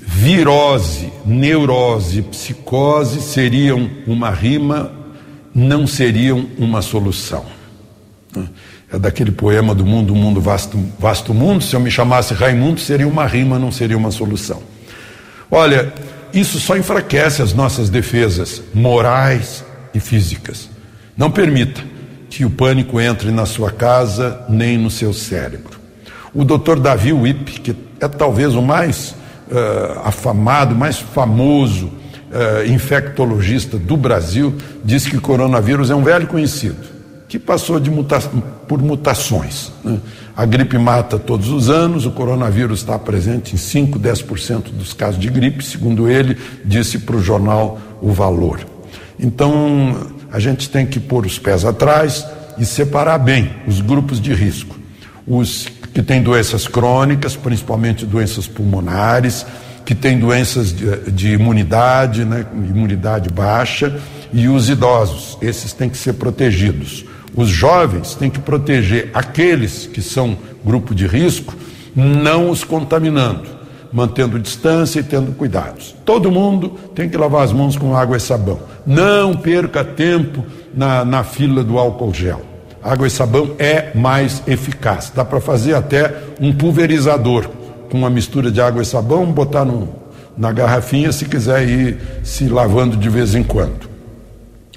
virose, 0.00 1.12
neurose, 1.26 2.22
psicose 2.22 3.20
seriam 3.20 3.90
uma 4.06 4.30
rima, 4.30 4.90
não 5.54 5.86
seriam 5.86 6.46
uma 6.58 6.80
solução. 6.80 7.44
É 8.90 8.98
daquele 8.98 9.30
poema 9.30 9.74
do 9.74 9.84
mundo, 9.84 10.14
mundo, 10.14 10.40
vasto, 10.40 10.78
vasto 10.98 11.34
mundo. 11.34 11.62
Se 11.62 11.76
eu 11.76 11.80
me 11.80 11.90
chamasse 11.90 12.32
Raimundo, 12.32 12.80
seria 12.80 13.06
uma 13.06 13.26
rima, 13.26 13.58
não 13.58 13.70
seria 13.70 13.96
uma 13.96 14.10
solução. 14.10 14.62
Olha, 15.54 15.92
isso 16.32 16.58
só 16.58 16.78
enfraquece 16.78 17.42
as 17.42 17.52
nossas 17.52 17.90
defesas 17.90 18.62
morais 18.72 19.62
e 19.92 20.00
físicas. 20.00 20.70
Não 21.14 21.30
permita 21.30 21.82
que 22.30 22.42
o 22.46 22.48
pânico 22.48 22.98
entre 22.98 23.30
na 23.30 23.44
sua 23.44 23.70
casa 23.70 24.46
nem 24.48 24.78
no 24.78 24.90
seu 24.90 25.12
cérebro. 25.12 25.78
O 26.32 26.42
Dr. 26.42 26.78
Davi 26.80 27.12
Wipp, 27.12 27.60
que 27.60 27.76
é 28.00 28.08
talvez 28.08 28.54
o 28.54 28.62
mais 28.62 29.10
uh, 29.50 30.00
afamado, 30.02 30.74
mais 30.74 30.98
famoso 30.98 31.88
uh, 31.88 32.66
infectologista 32.66 33.76
do 33.76 33.94
Brasil, 33.94 34.54
diz 34.82 35.06
que 35.06 35.18
o 35.18 35.20
coronavírus 35.20 35.90
é 35.90 35.94
um 35.94 36.02
velho 36.02 36.26
conhecido, 36.28 36.78
que 37.28 37.38
passou 37.38 37.78
muta 37.78 38.18
por 38.66 38.80
mutações. 38.80 39.70
Né? 39.84 40.00
A 40.34 40.46
gripe 40.46 40.78
mata 40.78 41.18
todos 41.18 41.50
os 41.50 41.68
anos, 41.68 42.06
o 42.06 42.10
coronavírus 42.10 42.80
está 42.80 42.98
presente 42.98 43.54
em 43.54 43.58
5, 43.58 43.98
10% 43.98 44.70
dos 44.72 44.94
casos 44.94 45.20
de 45.20 45.28
gripe, 45.28 45.62
segundo 45.62 46.08
ele, 46.08 46.38
disse 46.64 46.98
para 47.00 47.16
o 47.16 47.22
jornal 47.22 47.78
O 48.00 48.12
Valor. 48.12 48.60
Então, 49.20 50.10
a 50.32 50.40
gente 50.40 50.70
tem 50.70 50.86
que 50.86 50.98
pôr 50.98 51.26
os 51.26 51.38
pés 51.38 51.66
atrás 51.66 52.26
e 52.58 52.64
separar 52.64 53.18
bem 53.18 53.50
os 53.66 53.82
grupos 53.82 54.18
de 54.18 54.32
risco. 54.32 54.76
Os 55.26 55.68
que 55.92 56.02
têm 56.02 56.22
doenças 56.22 56.66
crônicas, 56.66 57.36
principalmente 57.36 58.06
doenças 58.06 58.46
pulmonares, 58.46 59.44
que 59.84 59.94
têm 59.94 60.18
doenças 60.18 60.74
de, 60.74 61.10
de 61.10 61.32
imunidade, 61.32 62.24
né, 62.24 62.46
imunidade 62.54 63.28
baixa, 63.28 64.00
e 64.32 64.48
os 64.48 64.70
idosos, 64.70 65.36
esses 65.42 65.74
têm 65.74 65.90
que 65.90 65.98
ser 65.98 66.14
protegidos. 66.14 67.04
Os 67.34 67.48
jovens 67.48 68.14
têm 68.14 68.28
que 68.28 68.38
proteger 68.38 69.10
aqueles 69.14 69.86
que 69.86 70.02
são 70.02 70.36
grupo 70.64 70.94
de 70.94 71.06
risco, 71.06 71.54
não 71.94 72.50
os 72.50 72.62
contaminando, 72.62 73.48
mantendo 73.92 74.38
distância 74.38 75.00
e 75.00 75.02
tendo 75.02 75.32
cuidados. 75.32 75.94
Todo 76.04 76.30
mundo 76.30 76.70
tem 76.94 77.08
que 77.08 77.16
lavar 77.16 77.44
as 77.44 77.52
mãos 77.52 77.76
com 77.76 77.96
água 77.96 78.16
e 78.16 78.20
sabão. 78.20 78.60
Não 78.86 79.34
perca 79.34 79.84
tempo 79.84 80.44
na, 80.74 81.04
na 81.04 81.24
fila 81.24 81.64
do 81.64 81.78
álcool 81.78 82.12
gel. 82.12 82.42
Água 82.82 83.06
e 83.06 83.10
sabão 83.10 83.52
é 83.58 83.92
mais 83.94 84.42
eficaz. 84.46 85.12
Dá 85.14 85.24
para 85.24 85.40
fazer 85.40 85.74
até 85.74 86.14
um 86.40 86.52
pulverizador 86.52 87.48
com 87.90 87.96
uma 87.96 88.10
mistura 88.10 88.50
de 88.50 88.60
água 88.60 88.82
e 88.82 88.86
sabão, 88.86 89.26
botar 89.26 89.64
no, 89.64 89.88
na 90.36 90.50
garrafinha 90.50 91.12
se 91.12 91.26
quiser 91.26 91.68
ir 91.68 91.98
se 92.24 92.48
lavando 92.48 92.96
de 92.96 93.08
vez 93.08 93.34
em 93.34 93.42
quando. 93.42 93.88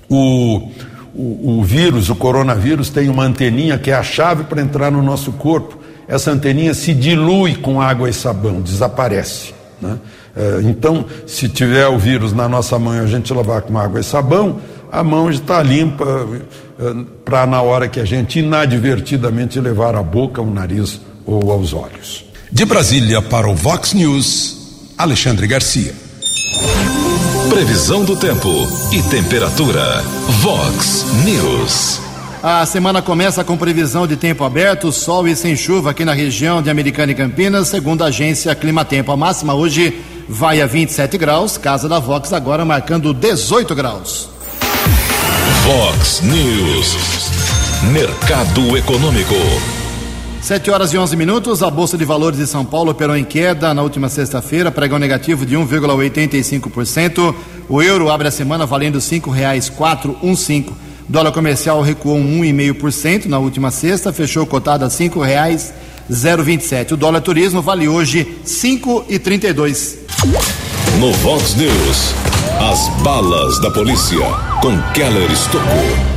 O, 0.10 0.70
o, 1.15 1.60
o 1.60 1.63
vírus, 1.63 2.10
o 2.10 2.15
coronavírus, 2.15 2.89
tem 2.89 3.10
uma 3.10 3.23
anteninha 3.23 3.78
que 3.78 3.89
é 3.89 3.93
a 3.93 4.04
chave 4.04 4.43
para 4.43 4.62
entrar 4.62 4.91
no 4.91 5.01
nosso 5.01 5.32
corpo. 5.32 5.80
Essa 6.08 6.32
anteninha 6.32 6.73
se 6.73 6.93
dilui 6.93 7.56
com 7.56 7.82
água 7.82 8.10
e 8.10 8.13
sabão, 8.13 8.62
desaparece. 8.62 9.54
Né? 9.82 9.97
É, 10.36 10.60
então, 10.63 11.06
se 11.25 11.47
tiver 11.47 11.88
o 11.88 11.97
vírus 11.97 12.34
na 12.34 12.47
nossa 12.47 12.78
mão 12.78 12.95
e 12.95 12.99
a 12.99 13.08
gente 13.08 13.34
lavar 13.34 13.62
com 13.62 13.78
água 13.78 13.99
e 13.99 14.04
sabão, 14.04 14.60
a 14.91 15.04
mão 15.04 15.32
está 15.32 15.63
limpa 15.63 16.28
é, 16.80 17.06
para 17.23 17.45
na 17.47 17.62
hora 17.62 17.88
que 17.88 17.99
a 17.99 18.06
gente 18.06 18.39
inadvertidamente 18.39 19.60
levar 19.60 19.95
a 19.95 20.04
boca, 20.04 20.41
o 20.41 20.51
nariz 20.51 20.99
ou 21.25 21.51
aos 21.51 21.73
olhos. 21.73 22.25
De 22.51 22.65
Brasília 22.65 23.21
para 23.21 23.49
o 23.49 23.56
Vox 23.56 23.93
News, 23.93 24.93
Alexandre 24.97 25.47
Garcia. 25.47 25.93
Previsão 27.50 28.04
do 28.04 28.16
tempo 28.16 28.50
e 28.92 29.02
temperatura. 29.04 30.02
Vox 30.42 31.06
News. 31.24 32.02
A 32.42 32.66
semana 32.66 33.02
começa 33.02 33.44
com 33.44 33.56
previsão 33.56 34.06
de 34.06 34.18
tempo 34.18 34.44
aberto, 34.44 34.92
sol 34.92 35.28
e 35.28 35.36
sem 35.36 35.56
chuva 35.56 35.92
aqui 35.92 36.04
na 36.04 36.14
região 36.14 36.62
de 36.62 36.70
Americana 36.70 37.12
e 37.12 37.16
Campinas, 37.16 37.68
segundo 37.68 38.04
a 38.04 38.08
agência 38.08 38.54
Climatempo. 38.56 39.12
A 39.12 39.18
máxima 39.18 39.54
hoje 39.54 40.02
vai 40.28 40.62
a 40.62 40.66
27 40.66 41.18
graus, 41.18 41.58
casa 41.58 41.88
da 41.88 42.00
Vox 42.00 42.34
agora 42.34 42.66
marcando 42.66 43.14
18 43.14 43.74
graus. 43.76 44.30
Vox 45.64 46.22
News. 46.22 46.98
Mercado 47.92 48.76
Econômico. 48.76 49.85
7 50.46 50.70
horas 50.70 50.94
e 50.94 50.98
11 50.98 51.16
minutos. 51.16 51.64
A 51.64 51.72
Bolsa 51.72 51.98
de 51.98 52.06
Valores 52.06 52.38
de 52.38 52.46
São 52.46 52.64
Paulo 52.64 52.92
operou 52.92 53.18
em 53.18 53.24
queda 53.24 53.74
na 53.74 53.82
última 53.82 54.10
sexta-feira, 54.10 54.70
pregão 54.70 55.00
negativo 55.00 55.44
de 55.44 55.58
1,85%. 55.58 57.34
O 57.68 57.82
euro 57.82 58.12
abre 58.12 58.28
a 58.28 58.32
semana 58.32 58.64
valendo 58.64 59.00
R$ 59.00 59.02
5,415. 59.02 60.68
Dólar 61.10 61.32
comercial 61.32 61.82
recuou 61.82 62.20
1,5% 62.20 63.26
na 63.26 63.40
última 63.40 63.72
sexta, 63.72 64.14
fechou 64.14 64.46
cotado 64.46 64.86
a 64.86 64.88
R$ 64.88 64.94
5,027. 64.94 66.94
O 66.94 66.98
dólar 66.98 67.22
turismo 67.22 67.64
vale 67.64 67.88
hoje 67.88 68.20
R$ 68.20 68.36
5,32. 68.46 69.96
No 71.00 71.12
Vox 71.12 71.56
News, 71.56 72.14
as 72.72 72.88
balas 73.02 73.60
da 73.62 73.72
polícia 73.72 74.20
com 74.62 74.80
Keller 74.94 75.32
Estocou. 75.32 76.14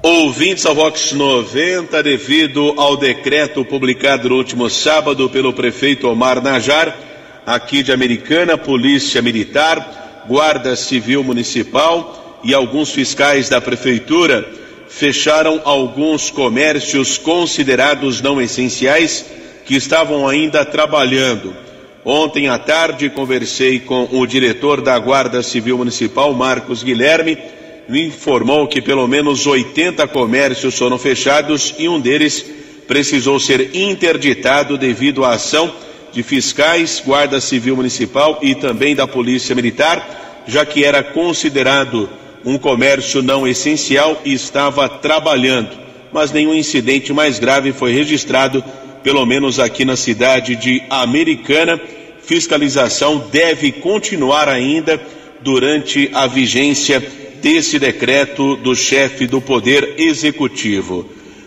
Ouvintes 0.00 0.64
ao 0.64 0.76
Vox 0.76 1.10
90, 1.10 2.00
devido 2.04 2.72
ao 2.76 2.96
decreto 2.96 3.64
publicado 3.64 4.28
no 4.28 4.36
último 4.36 4.70
sábado 4.70 5.28
pelo 5.28 5.52
prefeito 5.52 6.08
Omar 6.08 6.40
Najar, 6.40 6.96
aqui 7.44 7.82
de 7.82 7.90
Americana, 7.90 8.56
Polícia 8.56 9.20
Militar, 9.20 10.24
Guarda 10.28 10.76
Civil 10.76 11.24
Municipal 11.24 12.40
e 12.44 12.54
alguns 12.54 12.92
fiscais 12.92 13.48
da 13.48 13.60
prefeitura 13.60 14.48
fecharam 14.88 15.60
alguns 15.64 16.30
comércios 16.30 17.18
considerados 17.18 18.20
não 18.20 18.40
essenciais 18.40 19.26
que 19.64 19.74
estavam 19.74 20.28
ainda 20.28 20.64
trabalhando. 20.64 21.56
Ontem 22.04 22.46
à 22.46 22.56
tarde 22.56 23.10
conversei 23.10 23.80
com 23.80 24.08
o 24.12 24.24
diretor 24.26 24.80
da 24.80 24.96
Guarda 24.96 25.42
Civil 25.42 25.76
Municipal, 25.76 26.32
Marcos 26.34 26.84
Guilherme 26.84 27.36
me 27.36 27.57
informou 27.88 28.66
que 28.66 28.82
pelo 28.82 29.06
menos 29.06 29.46
80 29.46 30.06
comércios 30.08 30.76
foram 30.76 30.98
fechados 30.98 31.74
e 31.78 31.88
um 31.88 31.98
deles 31.98 32.44
precisou 32.86 33.40
ser 33.40 33.74
interditado 33.74 34.76
devido 34.76 35.24
à 35.24 35.32
ação 35.32 35.72
de 36.12 36.22
fiscais, 36.22 37.02
Guarda 37.04 37.40
Civil 37.40 37.76
Municipal 37.76 38.38
e 38.42 38.54
também 38.54 38.94
da 38.94 39.06
Polícia 39.06 39.54
Militar, 39.54 40.44
já 40.46 40.64
que 40.64 40.84
era 40.84 41.02
considerado 41.02 42.08
um 42.44 42.58
comércio 42.58 43.22
não 43.22 43.46
essencial 43.46 44.20
e 44.24 44.32
estava 44.32 44.88
trabalhando. 44.88 45.70
Mas 46.12 46.32
nenhum 46.32 46.54
incidente 46.54 47.12
mais 47.12 47.38
grave 47.38 47.72
foi 47.72 47.92
registrado, 47.92 48.64
pelo 49.02 49.24
menos 49.26 49.58
aqui 49.58 49.84
na 49.84 49.96
cidade 49.96 50.56
de 50.56 50.82
Americana. 50.88 51.78
Fiscalização 52.22 53.28
deve 53.30 53.72
continuar 53.72 54.48
ainda 54.48 55.00
durante 55.42 56.10
a 56.14 56.26
vigência 56.26 57.02
desse 57.42 57.78
decreto 57.78 58.56
do 58.56 58.74
chefe 58.74 59.26
do 59.26 59.40
Poder 59.40 59.94
Executivo. 59.98 61.06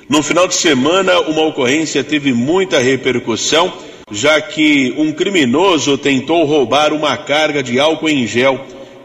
No 0.10 0.22
final 0.22 0.48
de 0.48 0.56
semana, 0.56 1.20
uma 1.22 1.44
ocorrência 1.44 2.04
teve 2.04 2.34
muita 2.34 2.80
repercussão, 2.80 3.72
já 4.12 4.42
que 4.42 4.94
um 4.98 5.12
criminoso 5.12 5.98
tentou 5.98 6.44
roubar 6.46 6.94
uma 6.94 7.16
carga 7.16 7.64
de 7.64 7.80
álcool 7.80 8.10
em 8.10 8.28
gel 8.28 8.60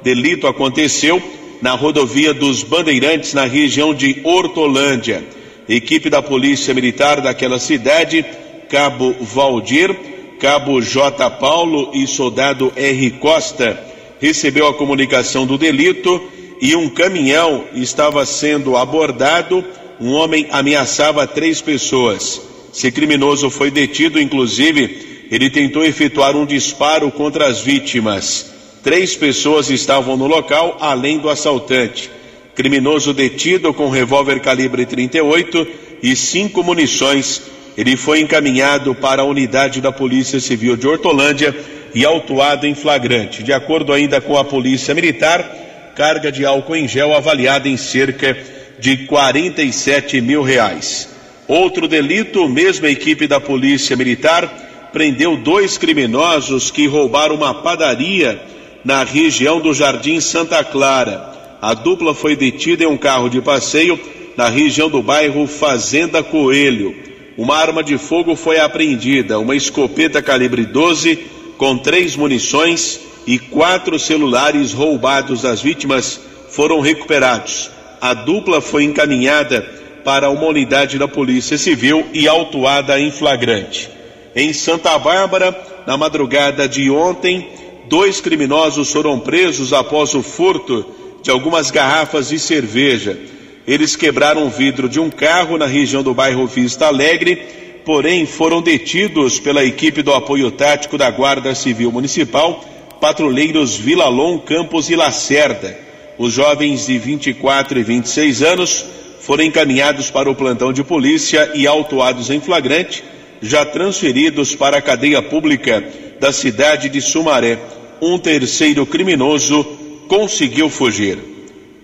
Delito 0.06 0.46
aconteceu 0.46 1.20
na 1.60 1.72
rodovia 1.72 2.32
dos 2.32 2.62
Bandeirantes, 2.62 3.34
na 3.34 3.44
região 3.44 3.92
de 3.92 4.20
Hortolândia. 4.22 5.24
Equipe 5.68 6.08
da 6.08 6.22
Polícia 6.22 6.72
Militar 6.72 7.20
daquela 7.20 7.58
cidade, 7.58 8.24
Cabo 8.68 9.16
Valdir, 9.20 9.96
Cabo 10.38 10.80
J. 10.80 11.28
Paulo 11.30 11.90
e 11.92 12.06
Soldado 12.06 12.72
R. 12.76 13.10
Costa, 13.18 13.84
recebeu 14.20 14.68
a 14.68 14.74
comunicação 14.74 15.44
do 15.44 15.58
delito 15.58 16.22
e 16.60 16.74
um 16.74 16.88
caminhão 16.88 17.64
estava 17.74 18.24
sendo 18.24 18.76
abordado. 18.76 19.64
Um 20.00 20.12
homem 20.12 20.46
ameaçava 20.50 21.26
três 21.26 21.60
pessoas. 21.60 22.40
Esse 22.74 22.90
criminoso 22.92 23.48
foi 23.48 23.70
detido, 23.70 24.20
inclusive, 24.20 25.26
ele 25.30 25.48
tentou 25.48 25.84
efetuar 25.84 26.36
um 26.36 26.44
disparo 26.44 27.10
contra 27.10 27.46
as 27.46 27.60
vítimas. 27.60 28.52
Três 28.82 29.16
pessoas 29.16 29.70
estavam 29.70 30.16
no 30.16 30.26
local, 30.26 30.76
além 30.80 31.18
do 31.18 31.28
assaltante. 31.28 32.10
Criminoso 32.54 33.12
detido 33.12 33.74
com 33.74 33.90
revólver 33.90 34.40
calibre 34.40 34.86
38 34.86 35.66
e 36.02 36.14
cinco 36.14 36.62
munições. 36.62 37.42
Ele 37.76 37.96
foi 37.96 38.20
encaminhado 38.20 38.94
para 38.94 39.22
a 39.22 39.24
unidade 39.24 39.80
da 39.80 39.90
Polícia 39.90 40.38
Civil 40.40 40.76
de 40.76 40.86
Hortolândia 40.86 41.54
e 41.94 42.04
autuado 42.04 42.66
em 42.66 42.74
flagrante. 42.74 43.42
De 43.42 43.52
acordo 43.52 43.92
ainda 43.92 44.20
com 44.20 44.38
a 44.38 44.44
Polícia 44.44 44.94
Militar, 44.94 45.65
carga 45.96 46.30
de 46.30 46.44
álcool 46.44 46.76
em 46.76 46.86
gel 46.86 47.14
avaliada 47.14 47.66
em 47.66 47.76
cerca 47.78 48.36
de 48.78 49.06
47 49.06 50.20
mil 50.20 50.42
reais. 50.42 51.08
Outro 51.48 51.88
delito, 51.88 52.46
mesma 52.46 52.90
equipe 52.90 53.26
da 53.26 53.40
Polícia 53.40 53.96
Militar 53.96 54.90
prendeu 54.92 55.38
dois 55.38 55.78
criminosos 55.78 56.70
que 56.70 56.86
roubaram 56.86 57.34
uma 57.34 57.54
padaria 57.54 58.38
na 58.84 59.04
região 59.04 59.58
do 59.58 59.72
Jardim 59.72 60.20
Santa 60.20 60.62
Clara. 60.62 61.32
A 61.62 61.72
dupla 61.72 62.14
foi 62.14 62.36
detida 62.36 62.84
em 62.84 62.86
um 62.86 62.98
carro 62.98 63.30
de 63.30 63.40
passeio 63.40 63.98
na 64.36 64.50
região 64.50 64.90
do 64.90 65.02
bairro 65.02 65.46
Fazenda 65.46 66.22
Coelho. 66.22 66.94
Uma 67.38 67.56
arma 67.56 67.82
de 67.82 67.96
fogo 67.96 68.36
foi 68.36 68.58
apreendida, 68.58 69.38
uma 69.38 69.56
escopeta 69.56 70.20
calibre 70.20 70.66
12 70.66 71.16
com 71.56 71.78
três 71.78 72.16
munições 72.16 73.00
e 73.26 73.38
quatro 73.38 73.98
celulares 73.98 74.72
roubados 74.72 75.42
das 75.42 75.60
vítimas 75.60 76.20
foram 76.50 76.80
recuperados. 76.80 77.70
A 78.00 78.14
dupla 78.14 78.60
foi 78.60 78.84
encaminhada 78.84 79.62
para 80.04 80.30
uma 80.30 80.46
unidade 80.46 80.98
da 80.98 81.08
Polícia 81.08 81.58
Civil 81.58 82.06
e 82.12 82.28
autuada 82.28 83.00
em 83.00 83.10
flagrante. 83.10 83.90
Em 84.34 84.52
Santa 84.52 84.96
Bárbara, 84.98 85.54
na 85.86 85.96
madrugada 85.96 86.68
de 86.68 86.90
ontem, 86.90 87.48
dois 87.88 88.20
criminosos 88.20 88.92
foram 88.92 89.18
presos 89.18 89.72
após 89.72 90.14
o 90.14 90.22
furto 90.22 90.86
de 91.22 91.30
algumas 91.30 91.70
garrafas 91.70 92.28
de 92.28 92.38
cerveja. 92.38 93.18
Eles 93.66 93.96
quebraram 93.96 94.46
o 94.46 94.50
vidro 94.50 94.88
de 94.88 95.00
um 95.00 95.10
carro 95.10 95.58
na 95.58 95.66
região 95.66 96.02
do 96.02 96.14
bairro 96.14 96.46
Vista 96.46 96.86
Alegre, 96.86 97.42
porém 97.84 98.26
foram 98.26 98.62
detidos 98.62 99.40
pela 99.40 99.64
equipe 99.64 100.02
do 100.02 100.12
apoio 100.12 100.52
tático 100.52 100.96
da 100.96 101.10
Guarda 101.10 101.52
Civil 101.54 101.90
Municipal, 101.90 102.64
patrulheiros 103.00 103.76
Vilalon, 103.76 104.38
Campos 104.38 104.90
e 104.90 104.96
Lacerda. 104.96 105.78
Os 106.18 106.32
jovens 106.32 106.86
de 106.86 106.98
24 106.98 107.78
e 107.78 107.82
26 107.82 108.42
anos 108.42 108.84
foram 109.20 109.44
encaminhados 109.44 110.10
para 110.10 110.30
o 110.30 110.34
plantão 110.34 110.72
de 110.72 110.82
polícia 110.82 111.50
e 111.54 111.66
autuados 111.66 112.30
em 112.30 112.40
flagrante, 112.40 113.02
já 113.42 113.64
transferidos 113.64 114.54
para 114.54 114.78
a 114.78 114.82
cadeia 114.82 115.20
pública 115.20 115.84
da 116.18 116.32
cidade 116.32 116.88
de 116.88 117.00
Sumaré 117.00 117.58
um 118.00 118.18
terceiro 118.18 118.84
criminoso 118.84 119.64
conseguiu 120.08 120.68
fugir. 120.68 121.18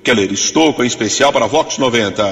Keller 0.05 0.33
Estouco, 0.33 0.83
em 0.83 0.87
especial 0.87 1.33
para 1.33 1.47
Vox 1.47 1.79
90. 1.79 2.23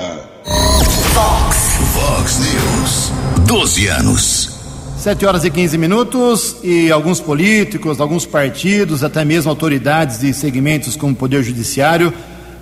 Vox. 1.15 1.79
Vox 1.95 2.39
News. 2.39 3.13
12 3.47 3.87
anos. 3.89 4.60
7 5.01 5.25
horas 5.25 5.47
e 5.47 5.51
15 5.51 5.79
minutos 5.79 6.57
e 6.63 6.93
alguns 6.93 7.21
políticos, 7.21 8.03
alguns 8.03 8.27
partidos, 8.27 9.03
até 9.03 9.25
mesmo 9.25 9.49
autoridades 9.49 10.19
de 10.19 10.35
segmentos 10.35 10.95
como 10.95 11.15
o 11.15 11.17
Poder 11.17 11.43
Judiciário, 11.43 12.13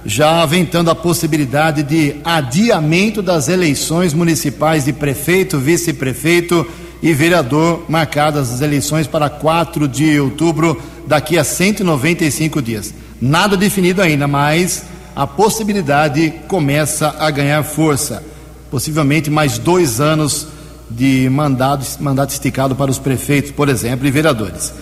já 0.06 0.40
aventando 0.40 0.88
a 0.88 0.94
possibilidade 0.94 1.82
de 1.82 2.14
adiamento 2.22 3.22
das 3.22 3.48
eleições 3.48 4.14
municipais 4.14 4.84
de 4.84 4.92
prefeito, 4.92 5.58
vice-prefeito 5.58 6.64
e 7.02 7.12
vereador, 7.12 7.84
marcadas 7.88 8.52
as 8.52 8.60
eleições 8.60 9.08
para 9.08 9.28
4 9.28 9.88
de 9.88 10.20
outubro 10.20 10.80
daqui 11.08 11.36
a 11.36 11.42
195 11.42 12.62
dias. 12.62 12.94
Nada 13.20 13.56
definido 13.56 14.00
ainda, 14.00 14.28
mas 14.28 14.84
a 15.16 15.26
possibilidade 15.26 16.32
começa 16.46 17.16
a 17.18 17.32
ganhar 17.32 17.64
força. 17.64 18.22
Possivelmente 18.70 19.28
mais 19.28 19.58
dois 19.58 20.00
anos 20.00 20.46
de 20.90 21.28
mandato, 21.30 21.86
mandato 22.00 22.30
esticado 22.30 22.74
para 22.74 22.90
os 22.90 22.98
prefeitos, 22.98 23.50
por 23.50 23.68
exemplo, 23.68 24.06
e 24.06 24.10
vereadores. 24.10 24.72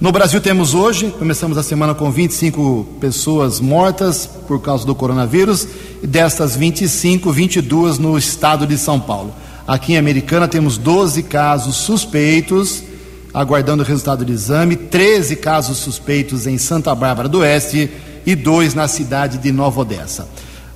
No 0.00 0.10
Brasil 0.10 0.40
temos 0.40 0.72
hoje, 0.72 1.14
começamos 1.18 1.58
a 1.58 1.62
semana 1.62 1.94
com 1.94 2.10
25 2.10 2.96
pessoas 3.00 3.60
mortas 3.60 4.26
por 4.48 4.60
causa 4.60 4.86
do 4.86 4.94
coronavírus, 4.94 5.68
e 6.02 6.06
destas 6.06 6.56
25, 6.56 7.30
22 7.30 7.98
no 7.98 8.16
estado 8.16 8.66
de 8.66 8.78
São 8.78 8.98
Paulo. 8.98 9.34
Aqui 9.66 9.92
em 9.92 9.98
Americana 9.98 10.48
temos 10.48 10.78
12 10.78 11.22
casos 11.24 11.76
suspeitos 11.76 12.84
aguardando 13.32 13.82
o 13.82 13.86
resultado 13.86 14.24
do 14.24 14.32
exame, 14.32 14.76
13 14.76 15.36
casos 15.36 15.78
suspeitos 15.78 16.46
em 16.46 16.58
Santa 16.58 16.94
Bárbara 16.94 17.28
do 17.28 17.38
Oeste 17.38 17.90
e 18.26 18.34
dois 18.34 18.74
na 18.74 18.88
cidade 18.88 19.38
de 19.38 19.52
Nova 19.52 19.80
Odessa. 19.80 20.28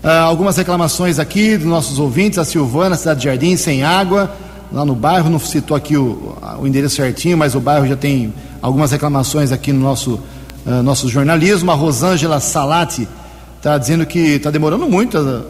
Ah, 0.03 0.21
algumas 0.21 0.57
reclamações 0.57 1.19
aqui 1.19 1.57
dos 1.57 1.67
nossos 1.67 1.99
ouvintes, 1.99 2.39
a 2.39 2.45
Silvana, 2.45 2.97
cidade 2.97 3.21
de 3.21 3.25
Jardim, 3.25 3.57
sem 3.57 3.83
água, 3.83 4.35
lá 4.75 4.85
no 4.85 4.97
bairro, 4.97 5.31
não 5.31 5.39
citou 5.39 5.77
aqui 5.77 5.97
o, 5.97 6.37
o 6.59 6.67
endereço 6.67 6.97
certinho, 6.97 7.39
mas 7.39 7.55
o 7.55 7.61
bairro 7.61 7.87
já 7.87 7.95
tem 7.95 8.35
algumas 8.61 8.91
reclamações 8.91 9.53
aqui 9.53 9.73
no 9.73 9.79
nosso, 9.79 10.21
uh, 10.67 10.83
nosso 10.83 11.09
jornalismo. 11.09 11.71
A 11.71 11.75
Rosângela 11.75 12.41
Salati 12.41 13.07
está 13.57 13.79
dizendo 13.79 14.05
que 14.05 14.19
está 14.19 14.51
demorando 14.51 14.89
muito 14.89 15.17
a, 15.17 15.45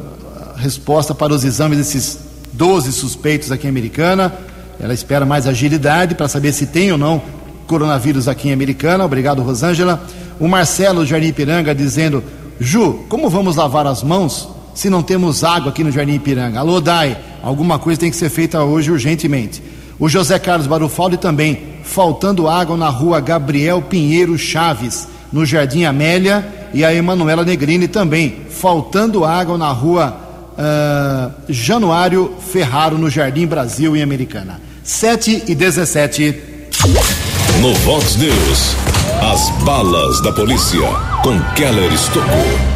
a 0.54 0.60
resposta 0.60 1.14
para 1.14 1.32
os 1.32 1.42
exames 1.42 1.78
desses 1.78 2.18
12 2.52 2.92
suspeitos 2.92 3.50
aqui 3.50 3.66
em 3.66 3.70
Americana. 3.70 4.30
Ela 4.78 4.92
espera 4.92 5.24
mais 5.24 5.46
agilidade 5.46 6.14
para 6.14 6.28
saber 6.28 6.52
se 6.52 6.66
tem 6.66 6.92
ou 6.92 6.98
não 6.98 7.22
coronavírus 7.66 8.28
aqui 8.28 8.50
em 8.50 8.52
Americana. 8.52 9.06
Obrigado, 9.06 9.42
Rosângela. 9.42 10.04
O 10.38 10.46
Marcelo 10.46 11.06
Jardim 11.06 11.28
Ipiranga 11.28 11.74
dizendo: 11.74 12.22
Ju, 12.60 13.04
como 13.08 13.30
vamos 13.30 13.56
lavar 13.56 13.86
as 13.86 14.02
mãos 14.02 14.50
se 14.74 14.90
não 14.90 15.02
temos 15.02 15.44
água 15.44 15.70
aqui 15.70 15.84
no 15.84 15.90
Jardim 15.90 16.14
Ipiranga? 16.14 16.58
Alô, 16.58 16.80
Dai, 16.80 17.16
alguma 17.42 17.78
coisa 17.78 18.00
tem 18.00 18.10
que 18.10 18.16
ser 18.16 18.28
feita 18.28 18.62
hoje 18.62 18.90
urgentemente. 18.90 19.62
O 19.98 20.08
José 20.08 20.38
Carlos 20.38 20.66
Barufaldi 20.66 21.16
também, 21.16 21.74
faltando 21.84 22.48
água 22.48 22.76
na 22.76 22.88
rua 22.88 23.20
Gabriel 23.20 23.80
Pinheiro 23.80 24.36
Chaves, 24.36 25.06
no 25.32 25.46
Jardim 25.46 25.84
Amélia, 25.84 26.46
e 26.74 26.84
a 26.84 26.92
Emanuela 26.92 27.44
Negrini 27.44 27.86
também, 27.86 28.40
faltando 28.50 29.24
água 29.24 29.56
na 29.56 29.70
rua 29.70 30.16
uh, 30.58 31.32
Januário 31.48 32.34
Ferraro, 32.40 32.98
no 32.98 33.08
Jardim 33.08 33.46
Brasil, 33.46 33.96
em 33.96 34.02
Americana. 34.02 34.60
7 34.82 35.44
e 35.46 35.54
17. 35.54 36.42
No 37.60 37.72
Vox 37.76 38.16
News, 38.16 38.76
as 39.22 39.50
balas 39.64 40.20
da 40.22 40.32
polícia 40.32 40.88
com 41.22 41.40
Keller 41.54 41.92
Estocou. 41.92 42.73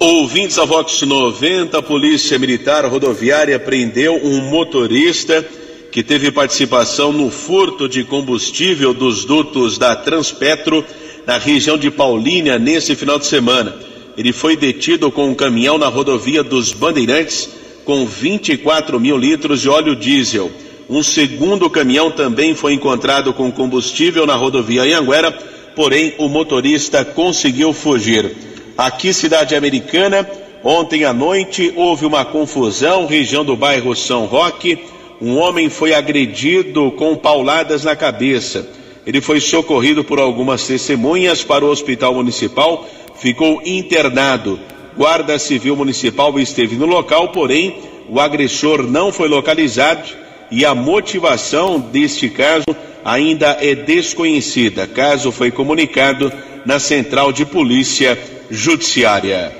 Ouvintes 0.00 0.54
da 0.54 0.64
Vox 0.64 1.02
90, 1.02 1.76
a 1.76 1.82
Polícia 1.82 2.38
Militar 2.38 2.84
Rodoviária 2.84 3.58
prendeu 3.58 4.14
um 4.14 4.40
motorista 4.42 5.44
que 5.90 6.04
teve 6.04 6.30
participação 6.30 7.12
no 7.12 7.32
furto 7.32 7.88
de 7.88 8.04
combustível 8.04 8.94
dos 8.94 9.24
dutos 9.24 9.76
da 9.76 9.96
Transpetro 9.96 10.84
na 11.26 11.36
região 11.36 11.76
de 11.76 11.90
Paulínia 11.90 12.60
nesse 12.60 12.94
final 12.94 13.18
de 13.18 13.26
semana. 13.26 13.74
Ele 14.16 14.32
foi 14.32 14.56
detido 14.56 15.10
com 15.10 15.30
um 15.30 15.34
caminhão 15.34 15.76
na 15.76 15.88
rodovia 15.88 16.44
dos 16.44 16.72
Bandeirantes 16.72 17.50
com 17.84 18.06
24 18.06 19.00
mil 19.00 19.18
litros 19.18 19.62
de 19.62 19.68
óleo 19.68 19.96
diesel. 19.96 20.48
Um 20.88 21.02
segundo 21.02 21.68
caminhão 21.68 22.08
também 22.12 22.54
foi 22.54 22.72
encontrado 22.72 23.32
com 23.32 23.50
combustível 23.50 24.24
na 24.24 24.36
rodovia 24.36 24.82
Anhanguera, 24.82 25.32
porém 25.74 26.14
o 26.18 26.28
motorista 26.28 27.04
conseguiu 27.04 27.72
fugir. 27.72 28.47
Aqui, 28.78 29.12
cidade 29.12 29.56
americana, 29.56 30.24
ontem 30.62 31.04
à 31.04 31.12
noite 31.12 31.72
houve 31.74 32.06
uma 32.06 32.24
confusão, 32.24 33.06
região 33.06 33.44
do 33.44 33.56
bairro 33.56 33.92
São 33.96 34.24
Roque. 34.24 34.78
Um 35.20 35.36
homem 35.36 35.68
foi 35.68 35.92
agredido 35.92 36.92
com 36.92 37.16
pauladas 37.16 37.82
na 37.82 37.96
cabeça. 37.96 38.68
Ele 39.04 39.20
foi 39.20 39.40
socorrido 39.40 40.04
por 40.04 40.20
algumas 40.20 40.64
testemunhas 40.64 41.42
para 41.42 41.64
o 41.64 41.68
hospital 41.68 42.14
municipal, 42.14 42.88
ficou 43.16 43.60
internado. 43.66 44.60
Guarda 44.96 45.40
Civil 45.40 45.74
Municipal 45.74 46.38
esteve 46.38 46.76
no 46.76 46.86
local, 46.86 47.30
porém 47.30 47.78
o 48.08 48.20
agressor 48.20 48.84
não 48.84 49.10
foi 49.10 49.26
localizado 49.26 50.08
e 50.52 50.64
a 50.64 50.72
motivação 50.72 51.80
deste 51.80 52.28
caso 52.28 52.66
ainda 53.04 53.58
é 53.60 53.74
desconhecida. 53.74 54.86
Caso 54.86 55.32
foi 55.32 55.50
comunicado 55.50 56.32
na 56.64 56.78
Central 56.78 57.32
de 57.32 57.44
Polícia 57.44 58.16
Judiciária. 58.50 59.52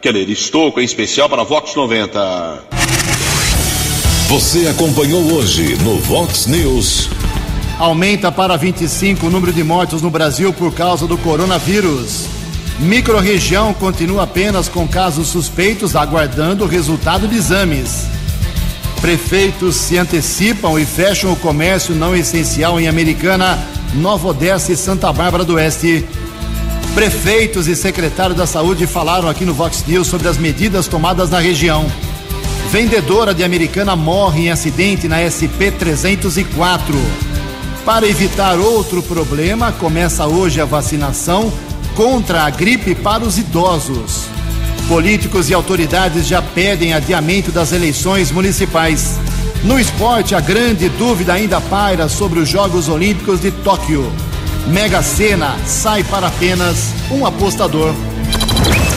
Keller 0.00 0.30
Estouco, 0.30 0.80
em 0.80 0.84
especial 0.84 1.28
para 1.28 1.44
Vox 1.44 1.74
90. 1.74 2.64
Você 4.28 4.66
acompanhou 4.66 5.20
hoje 5.34 5.76
no 5.82 5.98
Vox 5.98 6.46
News. 6.46 7.10
Aumenta 7.78 8.32
para 8.32 8.56
25 8.56 9.26
o 9.26 9.30
número 9.30 9.52
de 9.52 9.62
mortos 9.62 10.00
no 10.00 10.10
Brasil 10.10 10.52
por 10.52 10.72
causa 10.72 11.06
do 11.06 11.18
coronavírus. 11.18 12.26
Microrregião 12.78 13.74
continua 13.74 14.22
apenas 14.22 14.68
com 14.68 14.88
casos 14.88 15.28
suspeitos, 15.28 15.94
aguardando 15.94 16.64
o 16.64 16.68
resultado 16.68 17.28
de 17.28 17.36
exames. 17.36 18.06
Prefeitos 19.02 19.76
se 19.76 19.98
antecipam 19.98 20.78
e 20.78 20.86
fecham 20.86 21.32
o 21.32 21.36
comércio 21.36 21.94
não 21.94 22.16
essencial 22.16 22.80
em 22.80 22.88
Americana, 22.88 23.58
Nova 23.94 24.28
Odessa 24.28 24.72
e 24.72 24.76
Santa 24.76 25.12
Bárbara 25.12 25.44
do 25.44 25.54
Oeste. 25.54 26.06
Prefeitos 26.94 27.68
e 27.68 27.76
secretários 27.76 28.36
da 28.36 28.46
Saúde 28.46 28.86
falaram 28.86 29.28
aqui 29.28 29.44
no 29.44 29.54
Vox 29.54 29.84
News 29.86 30.08
sobre 30.08 30.26
as 30.28 30.36
medidas 30.36 30.88
tomadas 30.88 31.30
na 31.30 31.38
região. 31.38 31.86
Vendedora 32.70 33.32
de 33.32 33.44
Americana 33.44 33.94
morre 33.94 34.46
em 34.46 34.50
acidente 34.50 35.06
na 35.06 35.18
SP 35.22 35.70
304. 35.70 36.94
Para 37.84 38.06
evitar 38.06 38.58
outro 38.58 39.02
problema, 39.02 39.72
começa 39.72 40.26
hoje 40.26 40.60
a 40.60 40.64
vacinação 40.64 41.52
contra 41.94 42.42
a 42.42 42.50
gripe 42.50 42.94
para 42.94 43.24
os 43.24 43.38
idosos. 43.38 44.24
Políticos 44.88 45.48
e 45.48 45.54
autoridades 45.54 46.26
já 46.26 46.42
pedem 46.42 46.92
adiamento 46.92 47.52
das 47.52 47.72
eleições 47.72 48.32
municipais. 48.32 49.16
No 49.62 49.78
esporte, 49.78 50.34
a 50.34 50.40
grande 50.40 50.88
dúvida 50.88 51.34
ainda 51.34 51.60
paira 51.60 52.08
sobre 52.08 52.40
os 52.40 52.48
Jogos 52.48 52.88
Olímpicos 52.88 53.40
de 53.40 53.52
Tóquio. 53.52 54.12
Mega 54.70 55.02
Sena 55.02 55.58
sai 55.66 56.04
para 56.04 56.28
apenas 56.28 56.92
um 57.10 57.26
apostador. 57.26 57.92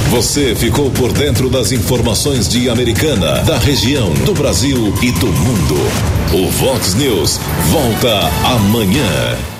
Você 0.09 0.55
ficou 0.55 0.91
por 0.91 1.11
dentro 1.11 1.49
das 1.49 1.71
informações 1.71 2.47
de 2.47 2.69
Americana, 2.69 3.41
da 3.41 3.57
região, 3.57 4.13
do 4.25 4.33
Brasil 4.33 4.93
e 5.01 5.11
do 5.13 5.27
mundo. 5.27 5.75
O 6.31 6.49
Vox 6.51 6.93
News 6.93 7.39
volta 7.71 8.29
amanhã. 8.45 9.52